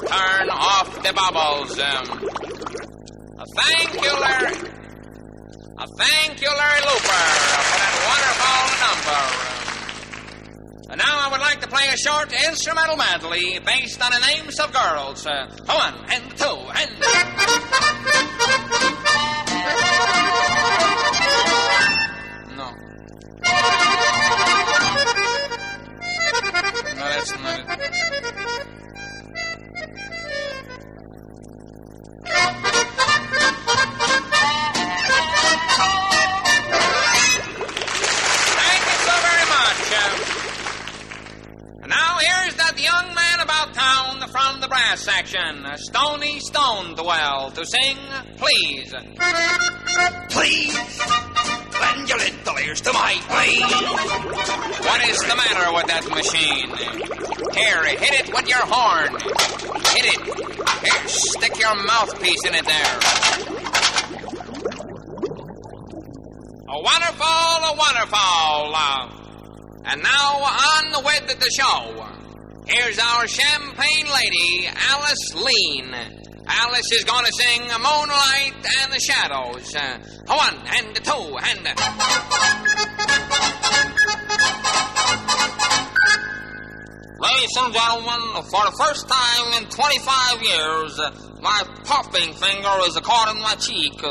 turn 0.07 0.49
off 0.49 1.01
the 1.01 1.13
bubbles. 1.13 1.79
Um, 1.79 2.05
thank 3.55 3.93
you, 4.03 4.19
Larry. 4.19 4.82
Uh, 5.75 5.87
thank 5.97 6.41
you, 6.41 6.47
Larry 6.49 6.81
Looper, 6.81 6.99
for 7.01 7.77
that 7.81 7.95
wonderful 8.09 8.59
number. 8.85 9.21
And 10.91 10.99
now 10.99 11.17
I 11.25 11.31
would 11.31 11.41
like 11.41 11.61
to 11.61 11.67
play 11.67 11.87
a 11.91 11.97
short 11.97 12.31
instrumental 12.47 12.95
medley 12.95 13.59
based 13.65 13.99
on 14.01 14.11
the 14.11 14.19
names 14.19 14.59
of 14.59 14.71
girls. 14.71 15.25
Uh, 15.25 15.47
one 15.65 15.95
and 16.09 16.23
two 16.37 16.45
and. 16.45 16.91
No. 22.55 22.69
No, 26.95 27.09
that's 27.09 27.31
not 27.39 27.59
it. 27.59 28.73
Now 41.93 42.17
here's 42.17 42.55
that 42.55 42.73
young 42.81 43.13
man 43.13 43.39
about 43.39 43.73
town 43.73 44.19
from 44.29 44.61
the 44.61 44.67
brass 44.67 45.01
section, 45.01 45.65
Stony 45.77 46.39
Stonewell, 46.39 47.51
to 47.51 47.65
sing 47.65 47.97
Please. 48.37 48.93
Please, 50.29 50.73
lend 51.79 52.09
your 52.09 52.17
little 52.17 52.57
ears 52.65 52.81
to 52.81 52.93
my 52.93 53.13
please. 53.29 53.61
What 54.81 55.09
is 55.09 55.19
the 55.19 55.35
matter 55.35 55.73
with 55.73 55.87
that 55.87 56.05
machine? 56.09 56.69
Here, 57.53 57.85
hit 57.85 58.13
it 58.21 58.33
with 58.33 58.47
your 58.49 58.65
horn. 58.65 59.13
Hit 59.93 60.05
it. 60.13 60.21
Here, 60.83 61.07
stick 61.07 61.59
your 61.59 61.75
mouthpiece 61.75 62.43
in 62.45 62.55
it 62.55 62.65
there. 62.65 62.99
A 66.69 66.81
wonderful, 66.81 67.69
a 67.69 67.75
wonderful. 67.77 68.75
Uh, 68.75 69.22
and 69.85 70.01
now 70.01 70.43
on 70.43 71.03
with 71.03 71.39
the 71.39 71.49
show. 71.59 72.05
Here's 72.65 72.97
our 72.99 73.27
champagne 73.27 74.05
lady, 74.05 74.67
Alice 74.67 75.35
Lean. 75.35 75.93
Alice 76.47 76.91
is 76.91 77.03
going 77.03 77.25
to 77.25 77.31
sing 77.33 77.61
Moonlight 77.61 78.53
and 78.81 78.91
the 78.91 78.99
Shadows. 78.99 79.75
Uh, 79.75 79.97
one 80.27 80.55
and 80.67 80.95
two 80.95 81.37
and. 81.43 81.63
Ladies 87.19 87.57
and 87.57 87.73
gentlemen, 87.73 88.43
for 88.51 88.65
the 88.65 88.75
first 88.77 89.07
time 89.07 89.63
in 89.63 89.69
25 89.69 90.41
years, 90.41 90.99
my 91.41 91.63
popping 91.85 92.33
finger 92.33 92.75
is 92.87 92.99
caught 93.01 93.35
in 93.35 93.41
my 93.41 93.55
cheek. 93.55 94.01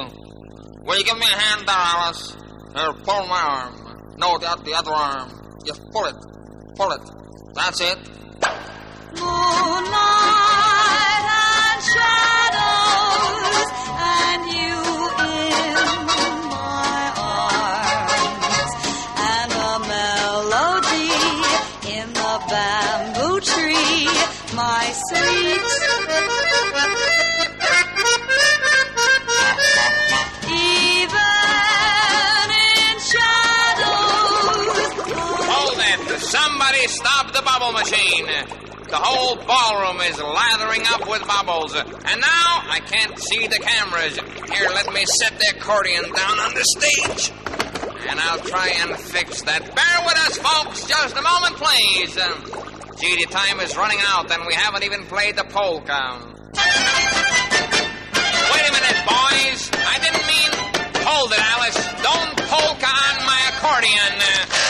Will 0.84 0.98
you 0.98 1.04
give 1.04 1.18
me 1.18 1.26
a 1.26 1.38
hand 1.38 1.66
there, 1.66 1.76
Alice? 1.76 2.36
Here, 2.74 2.92
pull 3.04 3.26
my 3.26 3.40
arm. 3.40 4.14
No, 4.18 4.38
the, 4.38 4.60
the 4.64 4.74
other 4.74 4.92
arm. 4.92 5.41
Just 5.64 5.90
pull 5.92 6.04
it. 6.06 6.16
Pull 6.76 6.90
it. 6.92 7.00
That's 7.54 7.80
it. 7.80 7.98
The 38.92 39.00
whole 39.00 39.36
ballroom 39.36 40.02
is 40.02 40.20
lathering 40.20 40.84
up 40.92 41.08
with 41.08 41.26
bubbles. 41.26 41.74
And 41.74 42.20
now 42.20 42.60
I 42.68 42.78
can't 42.84 43.18
see 43.18 43.46
the 43.46 43.56
cameras. 43.56 44.20
Here, 44.52 44.68
let 44.68 44.92
me 44.92 45.06
set 45.06 45.32
the 45.38 45.56
accordion 45.56 46.12
down 46.12 46.38
on 46.38 46.52
the 46.52 46.62
stage. 46.76 47.32
And 48.06 48.20
I'll 48.20 48.44
try 48.44 48.68
and 48.68 48.94
fix 49.00 49.40
that. 49.48 49.64
Bear 49.64 49.96
with 50.04 50.18
us, 50.28 50.36
folks. 50.36 50.84
Just 50.84 51.16
a 51.16 51.22
moment, 51.24 51.56
please. 51.56 52.20
Um, 52.20 52.44
gee, 53.00 53.16
the 53.16 53.32
time 53.32 53.60
is 53.60 53.78
running 53.78 54.00
out, 54.12 54.30
and 54.30 54.44
we 54.46 54.52
haven't 54.52 54.84
even 54.84 55.06
played 55.06 55.36
the 55.36 55.44
polka. 55.48 56.20
Wait 58.52 58.64
a 58.68 58.72
minute, 58.76 59.00
boys. 59.08 59.72
I 59.72 59.96
didn't 60.04 60.26
mean. 60.28 60.52
Hold 61.00 61.32
it, 61.32 61.40
Alice. 61.40 61.80
Don't 62.04 62.36
polka 62.44 62.92
on 62.92 63.24
my 63.24 63.40
accordion. 63.56 64.61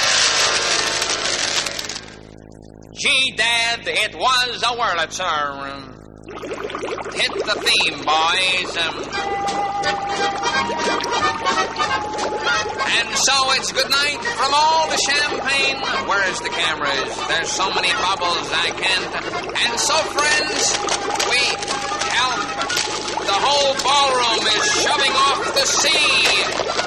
Gee, 3.03 3.35
Dad, 3.37 3.81
it 3.85 4.15
was 4.15 4.63
a 4.63 4.77
Wurlitzer. 4.79 5.83
Hit 7.19 7.35
the 7.35 7.59
theme, 7.59 7.99
boys. 8.07 8.77
And 12.87 13.09
so 13.19 13.35
it's 13.59 13.73
good 13.73 13.91
night 13.91 14.23
from 14.23 14.55
all 14.55 14.87
the 14.89 14.99
champagne. 14.99 15.83
Where's 16.07 16.39
the 16.43 16.51
cameras? 16.51 17.27
There's 17.27 17.51
so 17.51 17.75
many 17.75 17.91
bubbles 17.91 18.47
I 18.55 18.71
can't. 18.71 19.15
And 19.51 19.81
so, 19.81 19.99
friends, 20.15 20.79
we 21.27 21.43
help. 22.07 22.39
The 23.19 23.35
whole 23.35 23.75
ballroom 23.83 24.47
is 24.47 24.63
shoving 24.79 25.11
off 25.11 25.53
the 25.55 25.67
sea. 25.67 26.82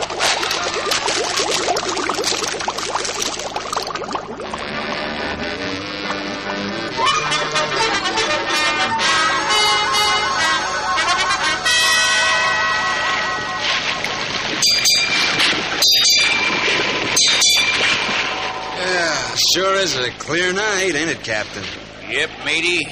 Sure 19.55 19.75
is 19.75 19.95
a 19.95 20.09
clear 20.19 20.51
night, 20.51 20.95
ain't 20.95 21.09
it, 21.09 21.23
Captain? 21.23 21.63
Yep, 22.09 22.29
matey. 22.43 22.85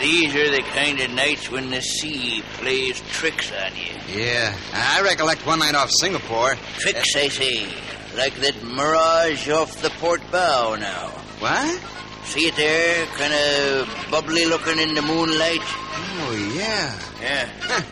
These 0.00 0.34
are 0.34 0.50
the 0.50 0.62
kind 0.74 0.98
of 0.98 1.08
nights 1.12 1.52
when 1.52 1.70
the 1.70 1.80
sea 1.80 2.42
plays 2.54 3.00
tricks 3.12 3.52
on 3.52 3.76
you. 3.76 3.94
Yeah, 4.12 4.56
I 4.72 5.02
recollect 5.02 5.46
one 5.46 5.60
night 5.60 5.76
off 5.76 5.90
Singapore. 6.00 6.56
Tricks, 6.78 7.14
I 7.14 7.28
say. 7.28 7.68
Like 8.16 8.34
that 8.40 8.60
mirage 8.64 9.48
off 9.50 9.80
the 9.80 9.90
port 10.00 10.20
bow 10.32 10.74
now. 10.74 11.10
What? 11.38 11.80
See 12.24 12.48
it 12.48 12.56
there? 12.56 13.06
Kind 13.14 13.32
of 13.32 14.10
bubbly 14.10 14.46
looking 14.46 14.80
in 14.80 14.96
the 14.96 15.02
moonlight? 15.02 15.62
Oh, 15.62 16.52
yeah. 16.56 16.92
Yeah. 17.22 17.48
Huh. 17.60 17.82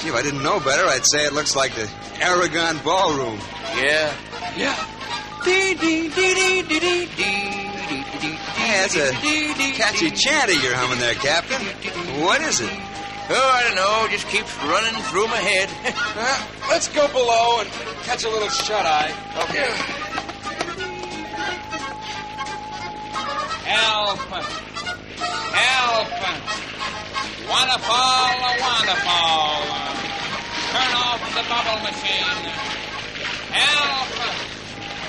Gee, 0.00 0.10
if 0.10 0.14
I 0.14 0.22
didn't 0.22 0.44
know 0.44 0.60
better, 0.60 0.86
I'd 0.86 1.04
say 1.06 1.26
it 1.26 1.32
looks 1.32 1.56
like 1.56 1.74
the 1.74 1.90
Aragon 2.20 2.78
Ballroom. 2.84 3.40
Yeah? 3.74 4.14
Yeah. 4.56 5.01
Yeah, 8.62 8.86
that's 8.86 8.96
a 8.96 9.12
catchy 9.74 10.10
chanty 10.10 10.54
you're 10.62 10.74
humming 10.74 11.00
there, 11.00 11.14
Captain. 11.14 11.60
What 12.22 12.40
is 12.42 12.60
it? 12.60 12.70
Oh, 12.70 13.50
I 13.54 13.62
don't 13.64 13.76
know. 13.76 14.06
Just 14.10 14.28
keeps 14.28 14.54
running 14.64 14.94
through 15.10 15.26
my 15.28 15.36
head. 15.36 15.68
Uh, 16.14 16.46
let's 16.68 16.88
go 16.88 17.08
below 17.08 17.60
and 17.60 17.68
catch 18.04 18.22
a 18.24 18.28
little 18.28 18.48
shut 18.48 18.84
eye. 18.84 19.10
Okay. 19.48 19.66
Help! 23.64 24.18
Help! 25.56 26.08
Waterfall, 27.48 28.28
waterfall. 28.60 29.62
Turn 30.70 30.92
off 30.94 31.20
the 31.34 31.42
bubble 31.48 31.80
machine. 31.82 32.52
Help! 33.50 34.51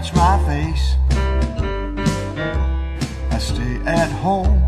Touch 0.00 0.14
my 0.14 0.38
face. 0.46 0.96
I 3.30 3.38
stay 3.38 3.76
at 3.86 4.10
home. 4.10 4.62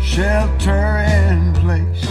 Shelter 0.00 0.98
in 0.98 1.52
place. 1.54 2.04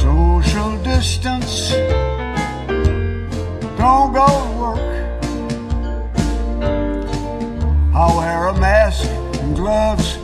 Social 0.00 0.82
distance. 0.82 1.72
Don't 3.76 4.12
go 4.14 4.26
to 4.26 4.52
work. 4.58 4.80
I 7.94 8.16
wear 8.16 8.46
a 8.46 8.58
mask 8.58 9.04
and 9.42 9.54
gloves. 9.54 10.18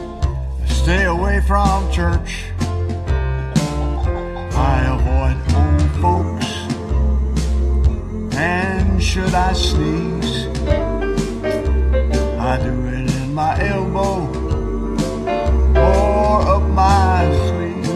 Stay 0.67 1.05
away 1.05 1.41
from 1.47 1.91
church. 1.93 2.44
Should 9.15 9.33
I 9.33 9.53
sneeze, 9.53 10.47
I 12.37 12.59
do 12.61 12.75
it 12.89 13.15
in 13.15 13.33
my 13.33 13.57
elbow 13.65 14.27
or 15.79 16.43
up 16.57 16.65
my 16.71 17.23
sleeve. 17.47 17.87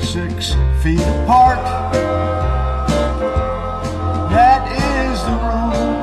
Six 0.00 0.54
feet 0.80 1.00
apart. 1.00 1.58
That 4.30 4.62
is 4.94 5.20
the 5.26 5.36
rule. 5.48 5.98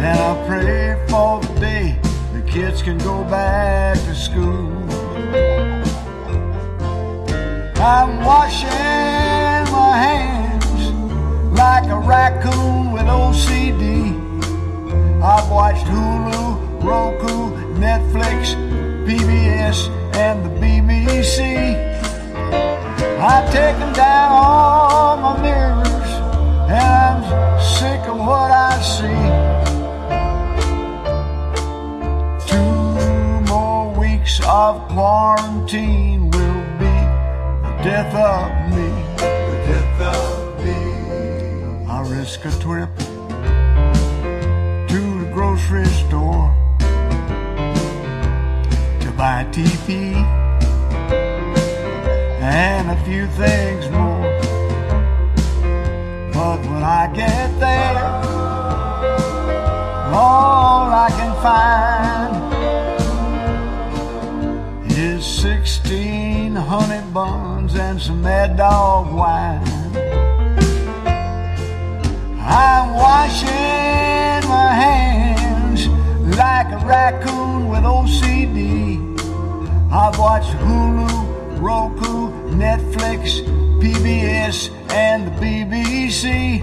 And 0.00 0.18
I 0.18 0.32
pray 0.46 0.96
for 1.10 1.42
the 1.42 1.60
day 1.60 2.00
the 2.32 2.40
kids 2.50 2.80
can 2.80 2.96
go 2.96 3.22
back 3.24 3.98
to 3.98 4.14
school. 4.14 4.72
I'm 7.82 8.24
washing 8.24 9.05
like 11.86 11.94
a 11.94 12.08
raccoon 12.08 12.92
with 12.92 13.04
OCD. 13.04 14.14
I've 15.22 15.48
watched 15.50 15.86
Hulu, 15.86 16.82
Roku, 16.82 17.52
Netflix, 17.78 18.54
PBS, 19.06 19.88
and 20.16 20.44
the 20.44 20.50
BBC. 20.60 21.76
I've 23.20 23.52
taken 23.52 23.92
down 23.92 24.32
all 24.32 25.16
my 25.18 25.40
mirrors, 25.42 26.10
and 26.70 27.24
I'm 27.24 27.60
sick 27.60 28.08
of 28.08 28.18
what 28.18 28.50
I 28.50 28.82
see. 28.82 29.22
Two 32.50 33.52
more 33.52 33.92
weeks 33.98 34.40
of 34.44 34.88
quarantine 34.88 36.30
will 36.30 36.64
be 36.78 36.96
the 37.62 37.80
death 37.84 38.14
of 38.14 38.76
me. 38.76 39.05
A 42.26 42.50
trip 42.60 42.90
to 44.88 45.00
the 45.20 45.30
grocery 45.32 45.84
store 45.84 46.52
to 49.00 49.12
buy 49.16 49.46
TP 49.52 50.12
and 52.42 52.90
a 52.90 52.96
few 53.04 53.28
things 53.28 53.88
more. 53.90 54.26
But 56.34 56.58
when 56.68 56.82
I 56.82 57.12
get 57.14 57.60
there, 57.60 58.04
all 60.12 60.90
I 60.90 61.08
can 61.10 61.32
find 61.46 62.34
is 64.90 65.24
16 65.24 66.56
honey 66.56 67.02
buns 67.12 67.76
and 67.76 68.02
some 68.02 68.20
mad 68.20 68.56
dog 68.56 69.14
wine. 69.14 69.75
I'm 72.48 72.94
washing 72.94 74.48
my 74.48 74.72
hands 74.72 75.88
like 76.38 76.68
a 76.70 76.78
raccoon 76.86 77.68
with 77.68 77.82
OCD. 77.82 79.02
I've 79.90 80.16
watched 80.16 80.52
Hulu, 80.58 81.60
Roku, 81.60 82.30
Netflix, 82.54 83.42
PBS, 83.80 84.70
and 84.92 85.26
the 85.26 85.32
BBC. 85.32 86.62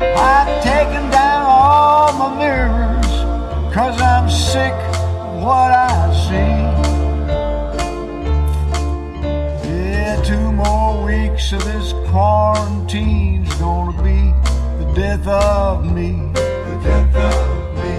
I've 0.00 0.62
taken 0.64 1.10
down 1.10 1.42
all 1.46 2.12
my 2.14 2.38
mirrors, 2.38 3.74
cause 3.74 4.00
I'm 4.00 4.30
sick 4.30 4.72
of 4.72 5.42
what 5.42 5.70
I 5.70 6.14
see. 6.24 6.58
Yeah, 9.68 10.22
two 10.24 10.50
more 10.52 11.04
weeks 11.04 11.52
of 11.52 11.62
this 11.62 11.92
the 11.92 12.86
death 15.08 15.26
of 15.26 15.90
me. 15.90 16.10
The 16.34 16.80
death 16.84 17.16
of 17.16 17.74
me. 17.78 17.94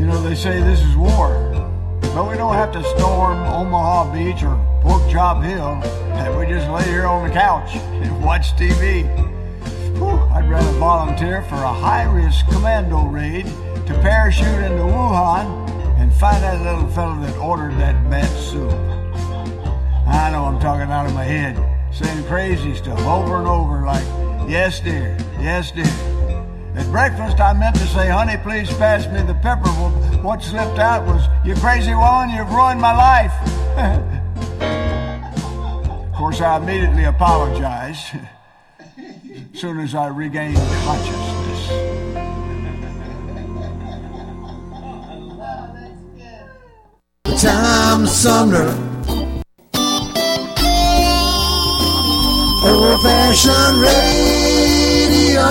You 0.00 0.06
know, 0.06 0.22
they 0.22 0.34
say 0.34 0.62
this 0.62 0.80
is 0.80 0.96
war. 0.96 1.52
But 2.00 2.26
we 2.30 2.38
don't 2.38 2.54
have 2.54 2.72
to 2.72 2.82
storm 2.96 3.38
Omaha 3.40 4.14
Beach 4.14 4.42
or 4.42 4.56
Pork 4.80 5.02
Chop 5.10 5.42
Hill. 5.42 5.78
And 6.14 6.38
we 6.38 6.46
just 6.46 6.70
lay 6.70 6.84
here 6.84 7.04
on 7.06 7.28
the 7.28 7.34
couch 7.34 7.74
and 7.74 8.24
watch 8.24 8.56
TV. 8.56 9.04
Whew, 9.98 10.18
I'd 10.34 10.48
rather 10.48 10.72
volunteer 10.78 11.42
for 11.42 11.56
a 11.56 11.72
high 11.72 12.04
risk 12.04 12.46
commando 12.48 13.04
raid 13.04 13.44
to 13.44 13.98
parachute 14.00 14.46
into 14.46 14.84
Wuhan 14.84 15.68
and 15.98 16.14
find 16.14 16.42
that 16.42 16.62
little 16.62 16.88
fellow 16.88 17.20
that 17.20 17.36
ordered 17.36 17.76
that 17.78 18.08
bat 18.08 18.30
soup. 18.38 18.72
I 20.06 20.30
know 20.30 20.46
I'm 20.46 20.58
talking 20.60 20.90
out 20.90 21.04
of 21.04 21.12
my 21.12 21.24
head, 21.24 21.58
saying 21.92 22.24
crazy 22.24 22.74
stuff 22.74 23.00
over 23.00 23.36
and 23.36 23.46
over 23.46 23.84
like, 23.84 24.06
yes, 24.48 24.80
dear, 24.80 25.16
yes, 25.40 25.70
dear. 25.70 25.84
At 26.76 26.86
breakfast, 26.90 27.40
I 27.40 27.52
meant 27.52 27.76
to 27.76 27.86
say, 27.86 28.08
honey, 28.08 28.36
please 28.42 28.68
pass 28.74 29.06
me 29.06 29.22
the 29.22 29.34
pepper. 29.34 29.64
Well, 29.64 29.90
what 30.22 30.42
slipped 30.42 30.78
out 30.78 31.06
was, 31.06 31.22
you 31.44 31.54
crazy 31.54 31.94
woman, 31.94 32.30
you've 32.30 32.50
ruined 32.50 32.80
my 32.80 32.94
life. 32.94 33.32
of 35.90 36.12
course, 36.14 36.40
I 36.40 36.56
immediately 36.56 37.04
apologized 37.04 38.16
as 38.98 39.04
soon 39.60 39.78
as 39.78 39.94
I 39.94 40.08
regained 40.08 40.56
consciousness. 40.56 41.68
Tom 47.40 48.06
Sumner. 48.06 48.93
Fashioned 53.24 53.80
radio 53.80 55.48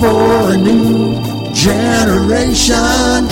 for 0.00 0.54
a 0.54 0.56
new 0.56 1.22
generation. 1.54 3.28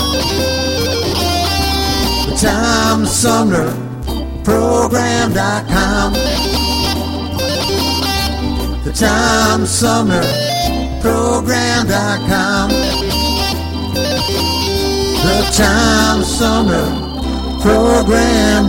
The 2.26 2.34
Tom 2.40 3.04
Sumner 3.04 3.70
Program.com. 4.44 6.12
The 8.84 8.92
Tom 8.94 9.66
Sumner 9.66 10.22
Program.com. 11.02 12.70
The 15.24 15.36
Tom 15.52 16.22
Sumner 16.22 16.88
Program.com. 17.60 18.68